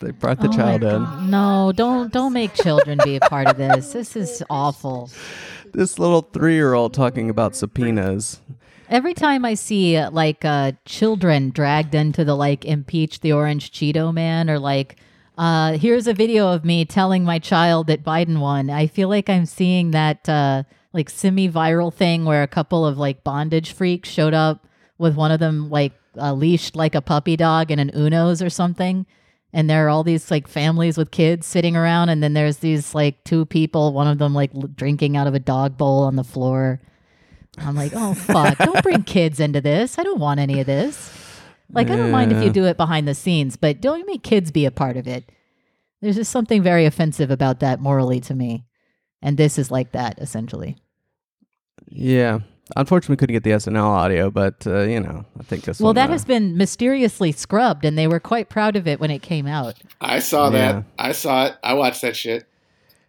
[0.00, 1.30] They brought the Oh child in.
[1.30, 3.92] No, don't don't make children be a part of this.
[3.92, 5.10] This is awful.
[5.72, 8.40] This little three year old talking about subpoenas.
[8.88, 13.72] Every time I see uh, like uh, children dragged into the like impeach the orange
[13.72, 14.96] Cheeto man or like
[15.36, 19.28] uh, here's a video of me telling my child that Biden won, I feel like
[19.28, 24.08] I'm seeing that uh, like semi viral thing where a couple of like bondage freaks
[24.08, 24.66] showed up
[24.96, 28.50] with one of them like uh, leashed like a puppy dog in an Uno's or
[28.50, 29.06] something.
[29.54, 32.92] And there are all these like families with kids sitting around, and then there's these
[32.92, 36.16] like two people, one of them like l- drinking out of a dog bowl on
[36.16, 36.80] the floor.
[37.58, 39.96] I'm like, oh fuck, don't bring kids into this.
[39.96, 41.10] I don't want any of this.
[41.72, 44.50] Like, I don't mind if you do it behind the scenes, but don't make kids
[44.50, 45.30] be a part of it.
[46.00, 48.66] There's just something very offensive about that morally to me.
[49.22, 50.76] And this is like that, essentially.
[51.88, 52.40] Yeah.
[52.76, 55.80] Unfortunately, we couldn't get the SNL audio, but uh, you know, I think this.
[55.80, 59.00] Well, one, that uh, has been mysteriously scrubbed, and they were quite proud of it
[59.00, 59.74] when it came out.
[60.00, 60.72] I saw Yeah.
[60.72, 60.84] that.
[60.98, 61.56] I saw it.
[61.62, 62.46] I watched that shit.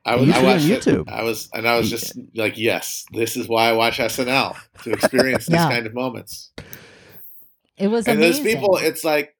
[0.05, 0.29] I You was.
[0.29, 1.07] I see it on watched YouTube.
[1.07, 1.13] it.
[1.13, 4.91] I was, and I was just like, yes, this is why I watch SNL to
[4.91, 6.51] experience these kind of moments.
[7.77, 8.43] It was and amazing.
[8.43, 9.35] those people, it's like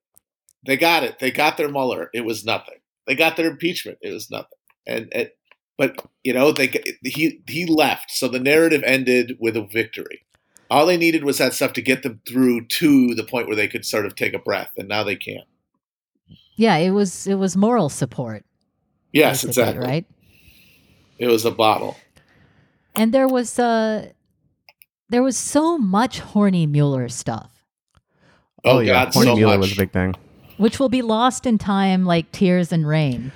[0.66, 1.18] they got it.
[1.18, 2.10] They got their Mueller.
[2.14, 2.74] It was nothing.
[3.06, 3.98] They got their impeachment.
[4.02, 4.58] It was nothing.
[4.86, 5.36] And it,
[5.78, 6.72] but you know, they
[7.04, 10.22] he he left, so the narrative ended with a victory.
[10.70, 13.68] All they needed was that stuff to get them through to the point where they
[13.68, 15.46] could sort of take a breath, and now they can't.
[16.56, 18.44] yeah, it was it was moral support.
[19.12, 19.86] Yes, basically, exactly.
[19.86, 20.06] Right.
[21.18, 21.96] It was a bottle.
[22.94, 24.10] And there was uh
[25.08, 27.52] there was so much horny Mueller stuff,
[28.64, 29.68] Oh, yeah, God, Horny so Mueller much.
[29.68, 30.14] was a big thing.
[30.56, 33.30] which will be lost in time like tears and rain.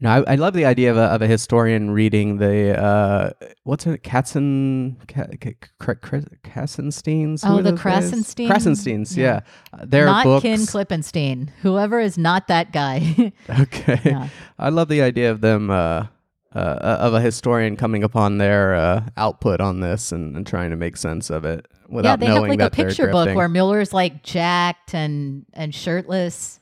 [0.00, 3.30] No, I, I love the idea of a, of a historian reading the uh,
[3.62, 7.44] what's it, Katzen, Ka, Ka, Ka, Ka, Kassensteins?
[7.44, 8.10] Who Oh, are the those guys?
[8.12, 8.48] Krassensteins?
[8.48, 9.24] Krassensteins, Yeah.
[9.72, 9.80] yeah.
[9.80, 10.42] Uh, Their not books.
[10.42, 11.48] Ken Klippenstein.
[11.62, 13.32] Whoever is not that guy.
[13.60, 14.28] Okay, Yeah.
[14.58, 16.06] I love the idea of them uh,
[16.54, 20.76] uh, of a historian coming upon their uh, output on this and, and trying to
[20.76, 23.10] make sense of it without yeah, without they have knowing like a that they're picture
[23.12, 23.34] book grifting.
[23.36, 26.58] where Mueller's like jacked and and shirtless.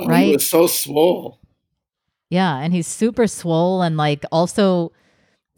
[0.00, 0.26] Oh, Right?
[0.26, 1.38] He was so swole.
[2.28, 4.92] Yeah, and he's super swole and like also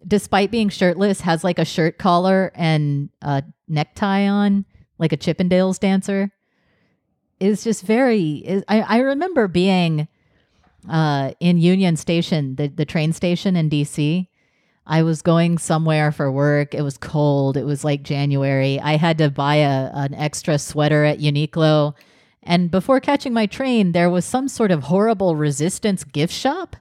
[0.06, 4.64] despite being shirtless has like a shirt collar and a necktie on
[4.98, 6.30] like a Chippendales dancer.
[7.40, 10.08] Is just very is, I I remember being
[10.88, 14.26] uh in Union Station, the the train station in DC.
[14.84, 16.74] I was going somewhere for work.
[16.74, 17.56] It was cold.
[17.56, 18.80] It was like January.
[18.80, 21.94] I had to buy a an extra sweater at Uniqlo.
[22.48, 26.76] And before catching my train, there was some sort of horrible resistance gift shop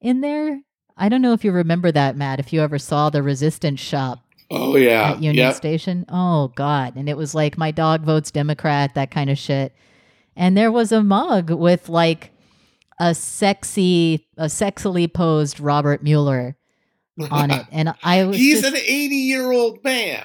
[0.00, 0.60] in there.
[0.96, 4.20] I don't know if you remember that, Matt, if you ever saw the resistance shop
[4.52, 5.52] Oh yeah, at Union yeah.
[5.52, 6.04] Station.
[6.08, 6.94] Oh God.
[6.96, 9.74] And it was like my dog votes Democrat, that kind of shit.
[10.36, 12.32] And there was a mug with like
[13.00, 16.56] a sexy, a sexily posed Robert Mueller
[17.30, 17.66] on it.
[17.72, 20.22] And I was He's just, an eighty-year-old man.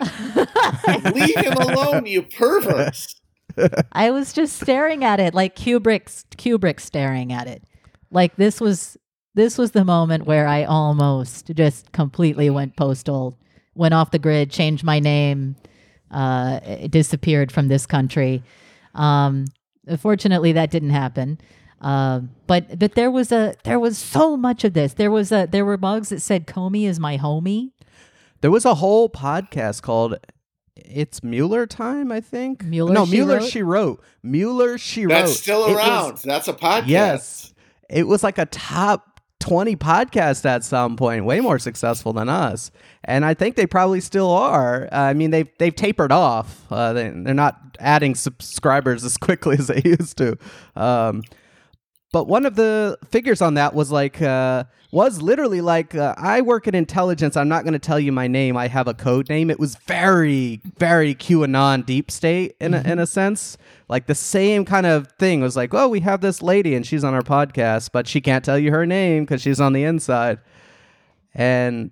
[1.13, 3.15] Leave him alone, you perverts.
[3.91, 7.64] I was just staring at it like Kubrick Kubrick staring at it.
[8.12, 8.97] Like this was
[9.34, 13.38] this was the moment where I almost just completely went postal,
[13.76, 15.56] went off the grid, changed my name,
[16.12, 18.43] uh, disappeared from this country.
[18.93, 19.45] Um,
[19.97, 21.39] fortunately, that didn't happen.
[21.82, 24.93] Um, but but there was a there was so much of this.
[24.93, 27.72] There was a there were mugs that said Comey is my homie.
[28.41, 30.18] There was a whole podcast called
[30.76, 32.63] "It's Mueller Time," I think.
[32.63, 33.49] Mueller, no, She Mueller Wrote?
[33.49, 34.03] she wrote.
[34.23, 35.09] Mueller she wrote.
[35.15, 36.17] That's still It was- around.
[36.23, 36.84] That's a podcast.
[36.88, 37.53] Yes,
[37.89, 42.71] it was like a top twenty podcast at some point, way more successful than us,
[43.03, 44.86] and I think they probably still are.
[44.91, 46.63] Uh, I mean, they've they've tapered off.
[46.71, 50.38] Uh, they, they're not adding subscribers as quickly as they used to.
[50.76, 51.21] Um,
[52.11, 54.63] but one of the figures on that was like uh,
[54.96, 57.36] was literally like uh, I work in intelligence.
[57.36, 58.56] I'm not going to tell you my name.
[58.56, 59.50] I have a code name.
[59.50, 63.58] It was very very QAnon deep state in a, in a sense.
[63.89, 66.88] Like the same kind of thing It was like, oh, we have this lady and
[66.88, 69.84] she's on our podcast, but she can't tell you her name because she's on the
[69.84, 70.39] inside.
[71.34, 71.91] And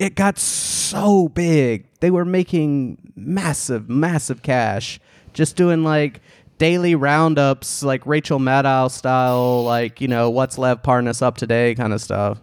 [0.00, 1.88] it got so big.
[2.00, 4.98] They were making massive, massive cash
[5.34, 6.22] just doing like
[6.60, 11.92] daily roundups, like Rachel Maddow style, like, you know, what's Lev Parnas up today kind
[11.92, 12.38] of stuff.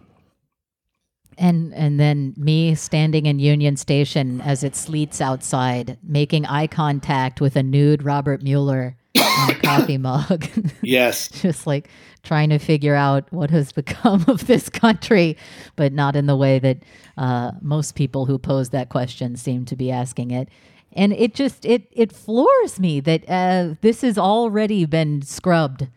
[1.40, 7.40] And and then me standing in Union Station as it sleets outside, making eye contact
[7.40, 10.46] with a nude Robert Mueller on a coffee mug.
[10.82, 11.28] Yes.
[11.28, 11.88] Just like
[12.24, 15.36] trying to figure out what has become of this country,
[15.76, 16.78] but not in the way that
[17.16, 20.48] uh, most people who pose that question seem to be asking it.
[20.92, 25.88] And it just it it floors me that uh, this has already been scrubbed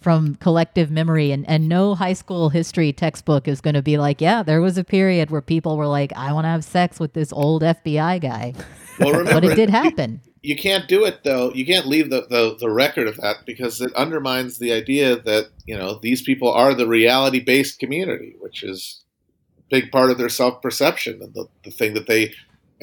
[0.00, 1.32] from collective memory.
[1.32, 4.76] And, and no high school history textbook is going to be like yeah there was
[4.76, 8.20] a period where people were like i want to have sex with this old fbi
[8.20, 8.52] guy.
[9.00, 10.20] Well, remember, but it did happen.
[10.42, 11.50] you can't do it though.
[11.52, 15.48] You can't leave the, the, the record of that because it undermines the idea that
[15.66, 19.04] you know these people are the reality based community, which is
[19.58, 22.32] a big part of their self perception and the, the thing that they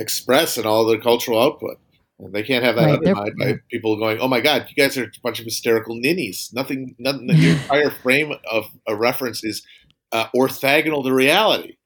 [0.02, 1.78] express in all their cultural output.
[2.20, 4.97] And they can't have that Right, undermined by people going, "Oh my God, you guys
[4.97, 7.28] are a bunch of hysterical ninnies." Nothing, nothing.
[7.30, 9.66] Your entire frame of a reference is
[10.12, 11.78] uh, orthogonal to reality.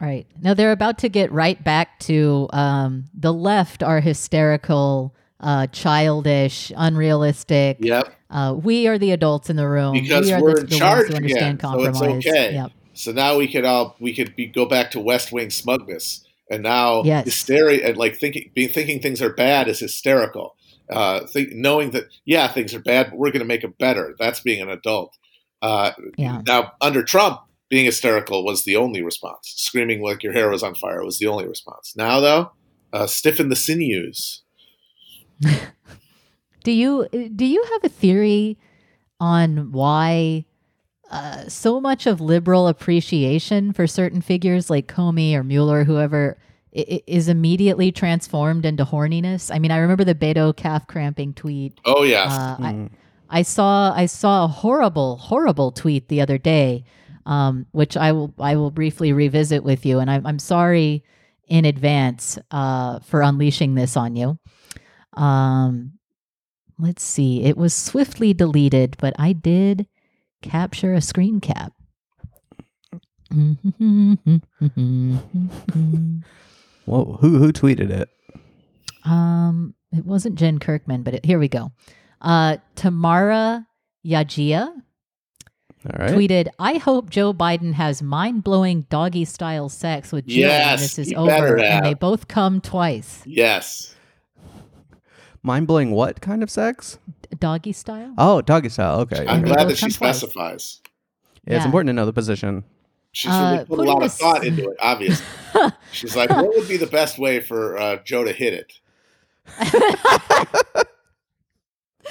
[0.00, 0.26] Right.
[0.40, 6.70] Now they're about to get right back to um, the left are hysterical, uh, childish,
[6.76, 7.78] unrealistic.
[7.80, 8.12] Yep.
[8.28, 9.92] Uh, we are the adults in the room.
[9.92, 12.54] Because we are we're the, in the charge ones who understand again, so it's okay.
[12.54, 12.72] Yep.
[12.92, 16.62] So now we could all we could be, go back to West Wing smugness, and
[16.62, 17.24] now Yes.
[17.24, 20.56] hysteria and like thinking being thinking things are bad is hysterical.
[20.90, 24.14] Uh, think, knowing that yeah things are bad, but we're going to make them better.
[24.18, 25.16] That's being an adult.
[25.62, 26.42] Uh, Yeah.
[26.46, 29.52] Now under Trump, being hysterical was the only response.
[29.56, 31.94] Screaming like your hair was on fire was the only response.
[31.96, 32.52] Now though,
[32.92, 34.42] uh, stiffen the sinews.
[36.64, 38.58] Do you do you have a theory
[39.20, 40.44] on why
[41.10, 46.36] uh, so much of liberal appreciation for certain figures like Comey or Mueller, whoever,
[46.76, 49.54] i- i- is immediately transformed into horniness?
[49.54, 51.78] I mean, I remember the Beto calf cramping tweet.
[51.84, 52.90] Oh yes, Uh, I,
[53.28, 56.84] I saw I saw a horrible horrible tweet the other day,
[57.24, 61.02] um, which I will I will briefly revisit with you, and I'm I'm sorry
[61.48, 64.38] in advance uh, for unleashing this on you.
[65.14, 65.92] Um,
[66.78, 69.86] let's see, it was swiftly deleted, but I did
[70.50, 71.72] capture a screen cap.
[76.86, 78.08] Whoa, who who tweeted it?
[79.04, 81.72] Um, it wasn't Jen Kirkman, but it, here we go.
[82.20, 83.66] Uh, Tamara
[84.04, 86.10] Yajia All right.
[86.12, 91.12] tweeted, "I hope Joe Biden has mind-blowing doggy-style sex with Jill Yes, when this is
[91.14, 93.22] over, and they both come twice.
[93.26, 93.92] yes.
[95.42, 96.98] Mind blowing what kind of sex?
[97.38, 98.14] Doggy style?
[98.18, 99.00] Oh, doggy style.
[99.00, 99.24] Okay.
[99.26, 100.80] I'm glad that she come specifies.
[101.46, 102.64] Yeah, it's important to know the position.
[103.12, 105.24] She's Uh, really put a lot of this- thought into it, obviously.
[105.92, 108.72] She's like, what would be the best way for uh, Joe to hit it?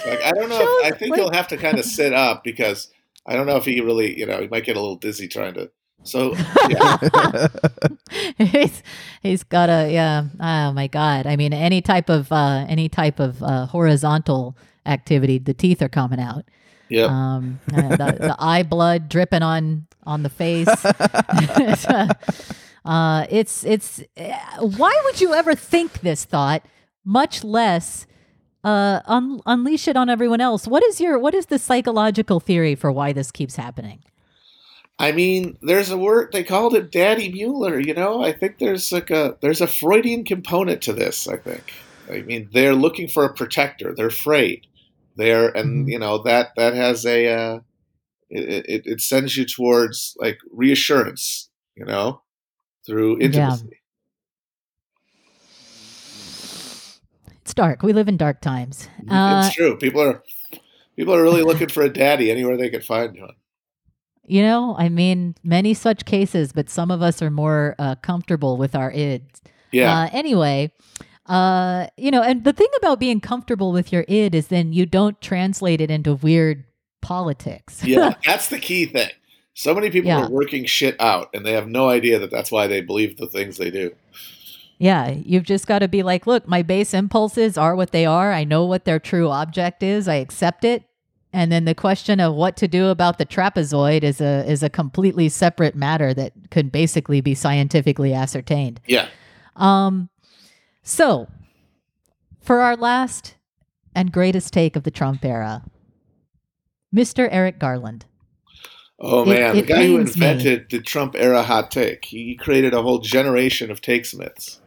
[0.05, 0.59] like, I don't know.
[0.61, 1.19] If, I think Wait.
[1.21, 2.89] he'll have to kind of sit up because
[3.25, 5.53] I don't know if he really, you know, he might get a little dizzy trying
[5.55, 5.69] to.
[6.03, 6.35] So,
[6.69, 7.47] yeah.
[8.37, 8.83] he's
[9.23, 10.25] he's got a yeah.
[10.39, 11.25] Oh my god!
[11.25, 14.55] I mean, any type of uh, any type of uh, horizontal
[14.85, 16.45] activity, the teeth are coming out.
[16.89, 17.05] yeah.
[17.05, 20.67] Um, uh, the, the eye blood dripping on on the face.
[22.85, 24.01] uh, it's it's.
[24.17, 26.63] uh, Why would you ever think this thought?
[27.03, 28.07] Much less
[28.63, 30.67] uh, un- unleash it on everyone else.
[30.67, 33.99] What is your what is the psychological theory for why this keeps happening?
[34.97, 37.79] I mean, there's a word they called it Daddy Mueller.
[37.79, 41.27] You know, I think there's like a there's a Freudian component to this.
[41.27, 41.73] I think.
[42.11, 43.93] I mean, they're looking for a protector.
[43.95, 44.67] They're afraid.
[45.15, 45.91] They're and Mhm.
[45.91, 47.59] you know that that has a uh,
[48.29, 51.49] it, it it sends you towards like reassurance.
[51.75, 52.21] You know,
[52.85, 53.25] through Yeah.
[53.25, 53.79] intimacy.
[57.41, 57.83] It's dark.
[57.83, 58.89] We live in dark times.
[59.09, 59.77] Uh, it's true.
[59.77, 60.23] People are
[60.95, 63.35] people are really looking for a daddy anywhere they can find one.
[64.27, 68.57] You know, I mean, many such cases, but some of us are more uh, comfortable
[68.57, 69.41] with our ids.
[69.71, 69.93] Yeah.
[70.05, 70.71] Uh, anyway,
[71.27, 74.85] uh, you know, and the thing about being comfortable with your id is then you
[74.85, 76.63] don't translate it into weird
[77.01, 77.83] politics.
[77.83, 79.09] yeah, that's the key thing.
[79.53, 80.25] So many people Yeah.
[80.25, 83.27] are working shit out, and they have no idea that that's why they believe the
[83.27, 83.91] things they do.
[84.77, 88.33] yeah, you've just got to be like, look, my base impulses are what they are.
[88.33, 90.07] I know what their true object is.
[90.09, 90.83] I accept it.
[91.31, 94.69] And then the question of what to do about the trapezoid is a is a
[94.69, 98.79] completely separate matter that could basically be scientifically ascertained.
[98.87, 99.07] Yeah.
[99.57, 100.09] Um,
[100.85, 101.27] so
[102.41, 103.35] for our last
[103.95, 105.63] and greatest take of the Trump era,
[106.95, 107.27] Mr.
[107.31, 108.05] Eric Garland.
[108.99, 110.25] Oh It- man, it the guy who pains me.
[110.25, 112.05] invented the Trump era hot take.
[112.05, 114.59] He created a whole generation of takesmiths.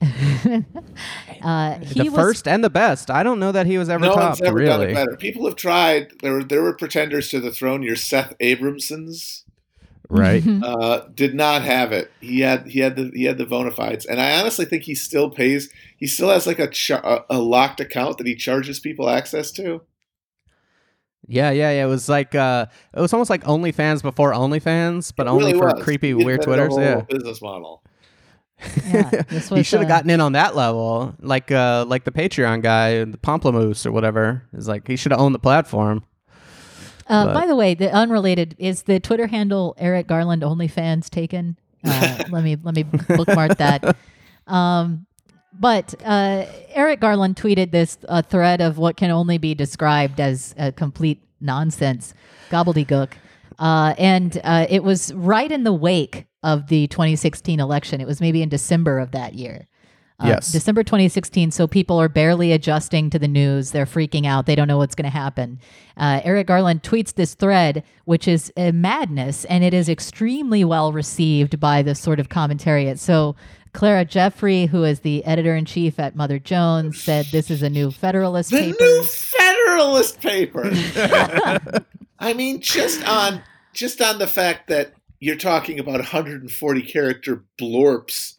[1.42, 3.10] uh, he the was first and the best.
[3.10, 4.94] I don't know that he was ever no topped, one's ever done it really.
[4.94, 5.16] better.
[5.16, 6.08] People have tried.
[6.20, 7.82] There were there were pretenders to the throne.
[7.82, 9.43] Your Seth Abramsons
[10.18, 10.42] Right.
[10.62, 12.10] uh, did not have it.
[12.20, 14.94] He had he had the he had the bona fides, and I honestly think he
[14.94, 15.68] still pays.
[15.96, 19.82] He still has like a char- a locked account that he charges people access to.
[21.26, 21.84] Yeah, yeah, yeah.
[21.84, 25.58] It was like uh it was almost like OnlyFans before OnlyFans, but It only really
[25.58, 25.82] for was.
[25.82, 26.76] creepy He weird invented Twitters.
[26.78, 27.00] Yeah.
[27.08, 27.82] business model.
[28.86, 32.12] yeah, this he should have uh, gotten in on that level, like uh, like the
[32.12, 34.44] Patreon guy, the Pomplamoose or whatever.
[34.52, 36.04] Is like he should have owned the platform.
[37.06, 41.58] Uh, by the way, the unrelated is the Twitter handle Eric Garland OnlyFans taken.
[41.84, 43.96] Uh, let me let me bookmark that.
[44.46, 45.06] Um,
[45.58, 50.54] but uh, Eric Garland tweeted this uh, thread of what can only be described as
[50.58, 52.14] a complete nonsense
[52.50, 53.12] gobbledygook,
[53.58, 58.00] uh, and uh, it was right in the wake of the 2016 election.
[58.00, 59.66] It was maybe in December of that year.
[60.20, 60.52] Uh, Yes.
[60.52, 61.50] December 2016.
[61.50, 63.72] So people are barely adjusting to the news.
[63.72, 64.46] They're freaking out.
[64.46, 65.58] They don't know what's going to happen.
[65.96, 70.92] Uh, Eric Garland tweets this thread, which is a madness, and it is extremely well
[70.92, 72.98] received by the sort of commentariat.
[73.00, 73.34] So
[73.72, 77.68] Clara Jeffrey, who is the editor in chief at Mother Jones, said this is a
[77.68, 78.76] new Federalist The paper.
[78.80, 80.70] new Federalist paper.
[82.20, 83.42] I mean, just on
[83.72, 88.34] just on the fact that you're talking about 140 character blorps,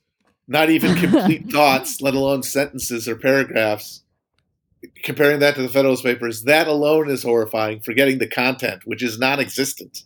[0.47, 4.01] not even complete thoughts, let alone sentences or paragraphs.
[5.03, 7.79] Comparing that to the Federalist Papers, that alone is horrifying.
[7.79, 10.03] Forgetting the content, which is non-existent.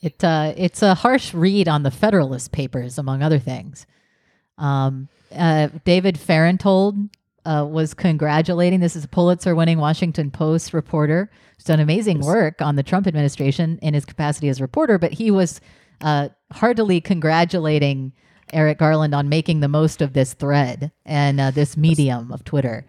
[0.00, 3.86] It uh, it's a harsh read on the Federalist Papers, among other things.
[4.56, 6.96] Um, uh, David Fahrenthold
[7.44, 8.80] uh, was congratulating.
[8.80, 13.78] This is a Pulitzer-winning Washington Post reporter who's done amazing work on the Trump administration
[13.82, 14.98] in his capacity as reporter.
[14.98, 15.60] But he was
[16.00, 18.12] uh, heartily congratulating
[18.52, 22.86] Eric Garland on making the most of this thread and uh, this medium of Twitter.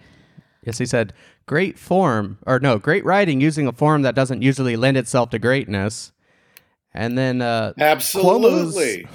[0.63, 1.13] Yes, he said,
[1.45, 5.39] great form, or no, great writing using a form that doesn't usually lend itself to
[5.39, 6.11] greatness.
[6.93, 9.07] And then uh, Absolutely.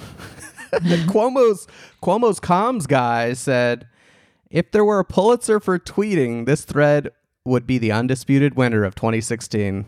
[0.71, 1.67] Cuomo's
[2.01, 3.87] Cuomo's comms guy said,
[4.49, 7.09] if there were a Pulitzer for tweeting, this thread
[7.45, 9.85] would be the undisputed winner of 2016.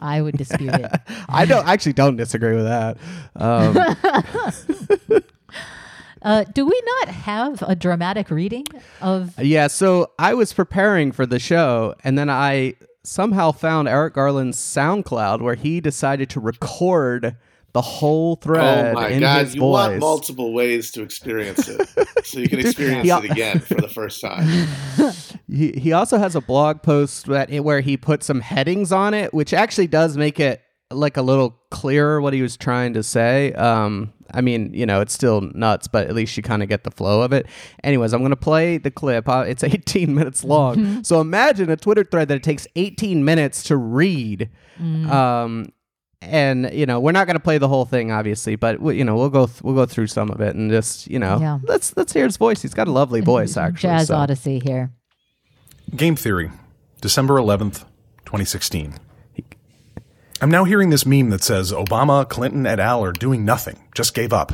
[0.00, 0.90] I would dispute it.
[1.28, 2.98] I don't actually don't disagree with that.
[3.36, 3.74] Um,
[6.22, 8.64] Uh, do we not have a dramatic reading
[9.00, 14.14] of yeah, so I was preparing for the show, and then I somehow found Eric
[14.14, 17.36] Garland's SoundCloud where he decided to record
[17.72, 19.44] the whole thread Oh my in God!
[19.44, 19.72] his You voice.
[19.72, 21.86] want multiple ways to experience it,
[22.24, 23.18] so you can experience Yeah.
[23.18, 24.46] it again for the first time.
[25.48, 29.32] He he also has a blog post that where he put some headings on it,
[29.32, 30.60] which actually does make it
[30.90, 33.52] like a little clearer what he was trying to say.
[33.54, 36.84] Um, I mean, you know, it's still nuts, but at least you kind of get
[36.84, 37.46] the flow of it.
[37.84, 39.28] Anyways, I'm gonna play the clip.
[39.28, 43.62] Uh, it's 18 minutes long, so imagine a Twitter thread that it takes 18 minutes
[43.64, 44.48] to read.
[44.80, 45.72] Um,
[46.22, 49.16] and you know, we're not gonna play the whole thing, obviously, but we, you know,
[49.16, 51.58] we'll go th- we'll go through some of it and just you know, Yeah.
[51.64, 52.62] let's let's hear his voice.
[52.62, 53.88] He's got a lovely voice, actually.
[53.90, 54.16] Jazz so.
[54.16, 54.92] Odyssey here?
[55.94, 56.50] Game Theory,
[57.00, 57.84] December 11th,
[58.24, 58.94] 2016.
[60.40, 63.02] I'm now hearing this meme that says Obama, Clinton, et al.
[63.04, 64.52] are doing nothing, just gave up.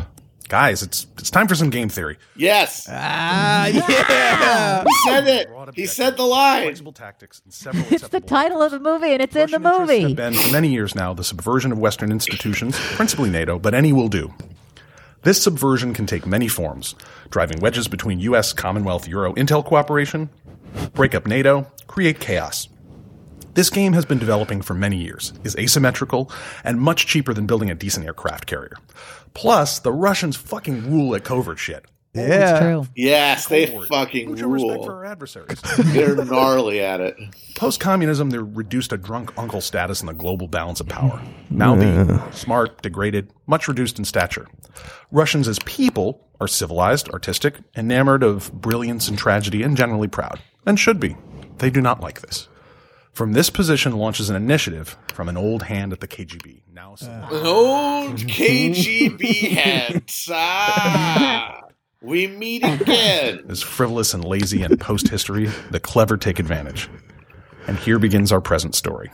[0.49, 2.19] Guys, it's it's time for some game theory.
[2.37, 4.85] Yes, Ah, yeah.
[4.85, 5.49] he said it.
[5.75, 6.75] He said the line.
[6.93, 9.81] Tactics and several It's the title of the movie, and it's in the Russian interests
[9.93, 10.03] movie.
[10.03, 13.93] have been for many years now the subversion of Western institutions, principally NATO, but any
[13.95, 14.33] will do.
[15.23, 16.97] This subversion can take many forms,
[17.31, 20.29] driving wedges between U.S., Commonwealth, Euro, Intel cooperation,
[20.93, 22.69] break up NATO, create chaos.
[23.55, 26.31] This game has been developing for many years, is asymmetrical,
[26.65, 28.77] and much cheaper than building a decent aircraft carrier.
[29.35, 31.85] Plus, the Russians fucking rule at covert shit.
[32.15, 32.61] Yeah.
[32.61, 32.87] True.
[32.95, 33.89] Yes, they Forward.
[33.89, 35.61] fucking Who's your respect for our adversaries?
[35.79, 37.17] They're gnarly at it.
[37.55, 41.23] Post communism, they're reduced to drunk uncle status in the global balance of power.
[41.49, 44.47] Now the smart, degraded, much reduced in stature.
[45.11, 50.41] Russians as people are civilized, artistic, enamored of brilliance and tragedy, and generally proud.
[50.67, 51.17] And should be.
[51.59, 52.49] They do not like this.
[53.13, 56.63] From this position launches an initiative from an old hand at the KGB.
[56.73, 60.05] Now, An old KGB head.
[60.31, 61.61] Ah,
[62.01, 63.45] we meet again.
[63.51, 66.89] as frivolous and lazy and post history, the clever take advantage.
[67.67, 69.11] And here begins our present story.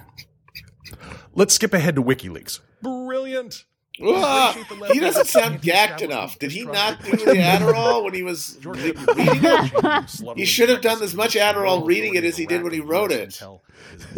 [1.34, 2.60] Let's skip ahead to WikiLeaks.
[2.80, 3.64] Brilliant!
[3.98, 6.38] He doesn't sound gacked enough.
[6.38, 10.36] Did he not do the Adderall when he was reading it?
[10.36, 13.10] He should have done as much Adderall reading it as he did when he wrote
[13.12, 13.40] it.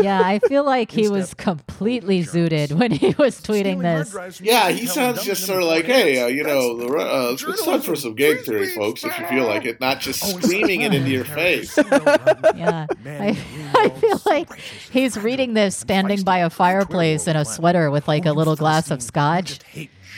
[0.00, 4.40] Yeah, I feel like he was completely zooted when he was tweeting this.
[4.40, 7.64] Yeah, he sounds just sort of like, hey, uh, you know, the, Ru- uh, it's
[7.64, 10.94] time for some game theory, folks, if you feel like it, not just screaming it
[10.94, 11.76] into your face.
[11.76, 13.38] Yeah, I,
[13.74, 18.26] I feel like he's reading this standing by a fireplace in a sweater with like
[18.26, 19.58] a little glass of scotch.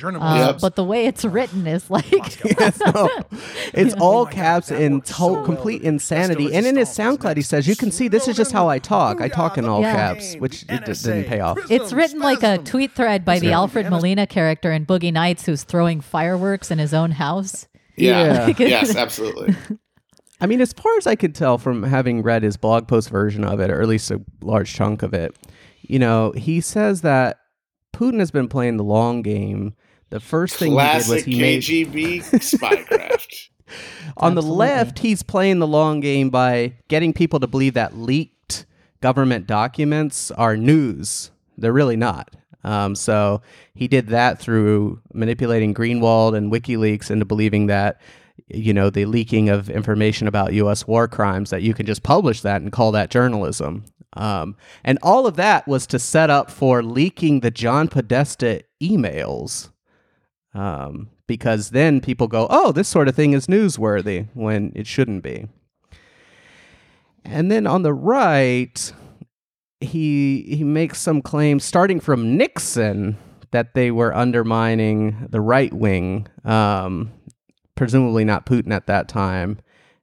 [0.01, 0.47] Hate Uh.
[0.53, 0.59] Yep.
[0.61, 2.11] But the way it's written is like,
[2.95, 3.09] No,
[3.74, 6.55] it's all caps in to- complete insanity.
[6.55, 9.20] And in his SoundCloud, he says, "You can see this is just how I talk.
[9.20, 9.95] I talk in all Yeah.
[9.95, 11.59] caps," which it just didn't pay off.
[11.70, 15.62] it's written like a tweet thread by the Alfred Molina character in Boogie Nights who's
[15.64, 17.66] throwing fireworks in his own house.
[17.97, 18.47] Yeah.
[18.49, 18.55] Yeah.
[18.59, 19.55] yes, absolutely.
[20.40, 23.45] I mean, as far as I could tell from having read his blog post version
[23.45, 25.36] of it, or at least a large chunk of it,
[25.82, 27.38] you know, he says that
[27.93, 29.74] Putin has been playing the long game.
[30.11, 33.49] The first thing he did was Classic he made KGB spycraft.
[34.16, 38.66] on the left, he's playing the long game by getting people to believe that leaked
[39.01, 41.30] government documents are news.
[41.57, 42.34] They're really not.
[42.64, 43.43] Um, so
[43.74, 48.01] he did that through manipulating Greenwald and WikiLeaks into believing that
[48.49, 50.86] you know, the leaking of information about U.S.
[50.86, 53.84] war crimes, that you can just publish that and call that journalism.
[54.15, 59.71] Um, and all of that was to set up for leaking the John Podesta emails.
[60.55, 65.23] Um, because then people go, oh, this sort of thing is newsworthy when it shouldn't
[65.23, 65.49] be.
[67.25, 68.93] And then on the right,
[69.81, 73.17] he he makes some claims starting from Nixon
[73.51, 77.13] that they were undermining the right wing, um,
[77.75, 79.59] presumably not Putin at that time,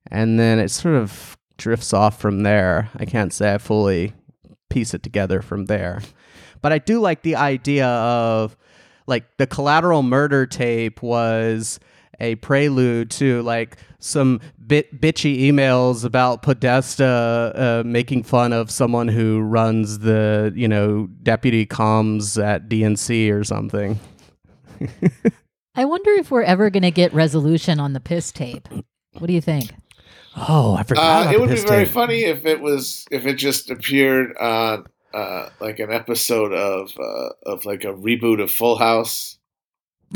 [0.07, 2.89] and then it sort of drifts off from there.
[2.95, 4.14] I can't say I fully
[4.70, 6.01] piece it together from there,
[6.62, 8.57] but I do like the idea of
[9.05, 11.80] like the collateral murder tape was
[12.20, 19.07] a prelude to like some bit bitchy emails about Podesta uh, making fun of someone
[19.07, 23.99] who runs the you know deputy comms at DNC or something.
[25.76, 28.68] I wonder if we're ever going to get resolution on the piss tape.
[29.18, 29.72] What do you think?
[30.36, 31.01] Oh, I forgot.
[31.03, 31.93] Uh, about it the would be very tape.
[31.93, 37.30] funny if it was if it just appeared on uh, like an episode of uh,
[37.51, 39.38] of like a reboot of Full House.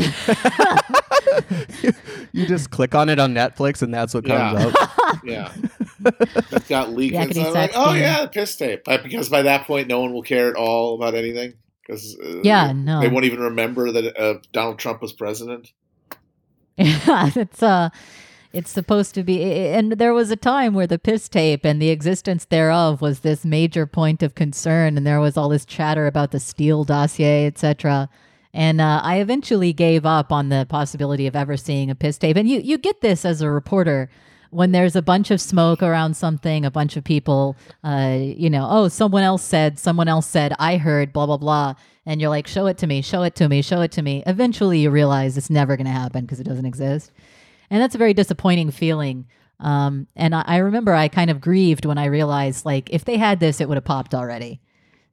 [2.31, 4.67] you just click on it on Netflix and that's what comes Yeah.
[4.67, 4.89] up.
[5.23, 5.53] Yeah,
[6.01, 7.15] that got leaked.
[7.15, 8.01] And Yakety so like, oh game.
[8.01, 8.81] yeah, the piss tape.
[8.83, 11.53] But because by that point, no one will care at all about anything.
[11.81, 12.99] Because uh, Yeah, no.
[12.99, 15.71] they won't even remember that uh, Donald Trump was president.
[16.77, 17.89] Yeah, it's uh
[18.53, 21.89] it's supposed to be and there was a time where the piss tape and the
[21.89, 26.31] existence thereof was this major point of concern and there was all this chatter about
[26.31, 28.09] the Steele dossier, etc.
[28.53, 32.37] And uh, I eventually gave up on the possibility of ever seeing a piss tape.
[32.37, 34.09] And you you get this as a reporter
[34.51, 38.67] when there's a bunch of smoke around something, a bunch of people, uh, you know,
[38.69, 41.73] oh, someone else said, someone else said, I heard, blah, blah, blah.
[42.05, 44.21] And you're like, show it to me, show it to me, show it to me.
[44.27, 47.11] Eventually you realize it's never going to happen because it doesn't exist.
[47.69, 49.25] And that's a very disappointing feeling.
[49.59, 53.17] Um, and I, I remember I kind of grieved when I realized, like, if they
[53.17, 54.59] had this, it would have popped already.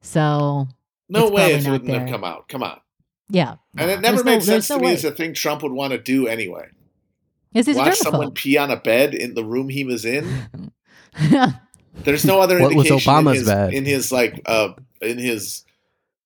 [0.01, 0.67] So,
[1.09, 2.47] No way it not wouldn't have come out.
[2.49, 2.79] Come on.
[3.29, 3.55] yeah.
[3.77, 4.93] And no, it never there's made no- sense there's to no me way.
[4.93, 6.67] as a thing Trump would want to do anyway.
[7.53, 10.71] Is he's a Watch someone pee on a bed in the room he was in.
[11.93, 13.73] There's no other What was indication Obama's in his, bed?
[13.73, 14.69] in his like uh
[15.01, 15.65] in his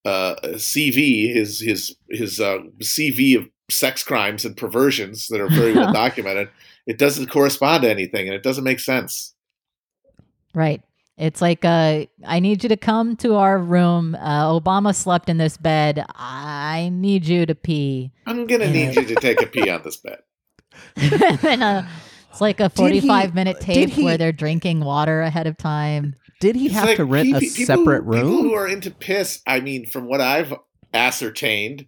[0.05, 5.73] uh CV, his his his uh CV of sex crimes and perversions that are very
[5.73, 6.49] well documented.
[6.87, 9.33] It doesn't correspond to anything, and it doesn't make sense.
[10.53, 10.81] Right.
[11.17, 14.15] It's like, uh, I need you to come to our room.
[14.15, 16.03] Uh, Obama slept in this bed.
[16.13, 18.11] I need you to pee.
[18.27, 18.71] I'm gonna Yeah.
[18.91, 20.19] need you to take a pee on this bed.
[20.97, 21.83] and uh,
[22.29, 25.57] it's like a Did he- 45 minute tape he- where they're drinking water ahead of
[25.57, 26.15] time.
[26.41, 28.41] Did he It's have like to rent pe- a people separate who- People room?
[28.49, 30.53] who are into piss, I mean, from what I've
[30.93, 31.87] ascertained,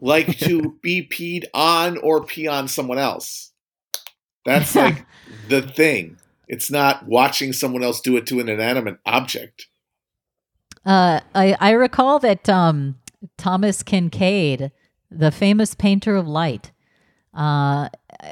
[0.00, 3.52] like to be peed on or pee on someone else.
[4.44, 5.04] That's like
[5.48, 6.18] the thing.
[6.48, 9.66] It's not watching someone else do it to an inanimate object.
[10.84, 12.96] Uh, I, I recall that um,
[13.36, 14.70] Thomas Kinkade,
[15.10, 16.70] the famous painter of light,
[17.34, 17.88] uh,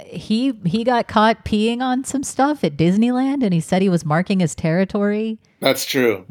[0.06, 4.04] he he got caught peeing on some stuff at Disneyland, and he said he was
[4.04, 5.38] marking his territory.
[5.60, 6.26] That's true.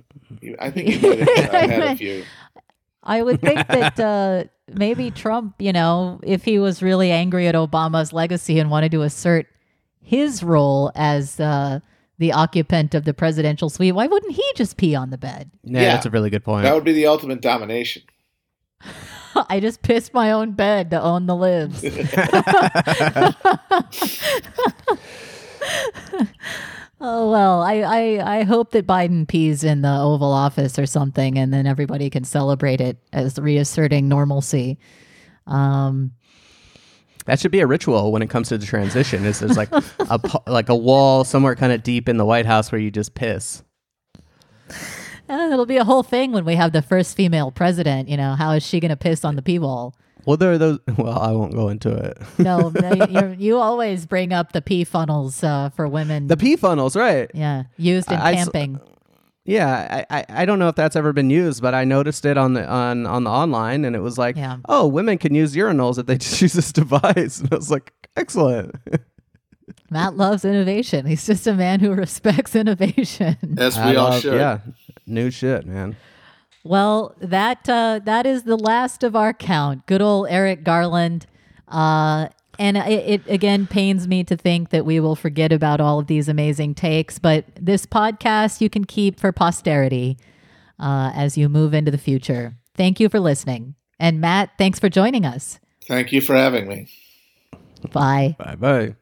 [0.59, 2.23] I think you might have had a few.
[3.03, 7.55] I would think that uh, maybe Trump, you know, if he was really angry at
[7.55, 9.47] Obama's legacy and wanted to assert
[10.01, 11.79] his role as uh,
[12.17, 15.49] the occupant of the presidential suite, why wouldn't he just pee on the bed?
[15.63, 15.93] yeah, Yeah.
[15.93, 16.63] that's a really good point.
[16.63, 18.03] That would be the ultimate domination.
[19.49, 21.83] I just pissed my own bed to own the libs.
[27.03, 31.37] oh well, I, I I hope that Biden pees in the Oval Office or something,
[31.37, 34.79] and then everybody can celebrate it as reasserting normalcy.
[35.45, 36.13] Um,
[37.25, 39.25] That should be a ritual when it comes to the transition.
[39.25, 42.71] Is there's like a like a wall somewhere kind of deep in the White House
[42.71, 43.63] where you just piss.
[45.29, 48.09] Uh, it'll be a whole thing when we have the first female president.
[48.09, 49.95] You know, how is she going to piss on the pee wall?
[50.25, 50.79] Well, there are those.
[50.97, 52.17] Well, I won't go into it.
[52.39, 56.27] No, no, you're, you always bring up the pee funnels uh, for women.
[56.27, 57.29] the pee funnels, right?
[57.33, 58.79] yeah, used in I- I s- camping.
[59.45, 62.37] Yeah, I, I, I don't know if that's ever been used, but I noticed it
[62.37, 64.57] on the on on the online, and it was like, Yeah.
[64.69, 67.91] oh, women can use urinals if they just use this device, and I was like,
[68.15, 68.73] excellent.
[69.89, 71.05] Matt loves innovation.
[71.05, 73.35] He's just a man who respects innovation.
[73.57, 74.35] As I we all love- should.
[74.35, 74.59] Yeah,
[75.05, 75.97] new shit, man.
[76.63, 79.85] Well, that uh, that is the last of our count.
[79.85, 81.25] Good old Eric Garland.
[81.67, 82.27] Uh,
[82.59, 86.07] and it, it again pains me to think that we will forget about all of
[86.07, 90.17] these amazing takes, but this podcast you can keep for posterity
[90.79, 92.55] uh, as you move into the future.
[92.75, 93.75] Thank you for listening.
[93.99, 95.59] And Matt, thanks for joining us.
[95.87, 96.87] Thank you for having me.
[97.91, 98.35] Bye.
[98.37, 98.95] Bye bye.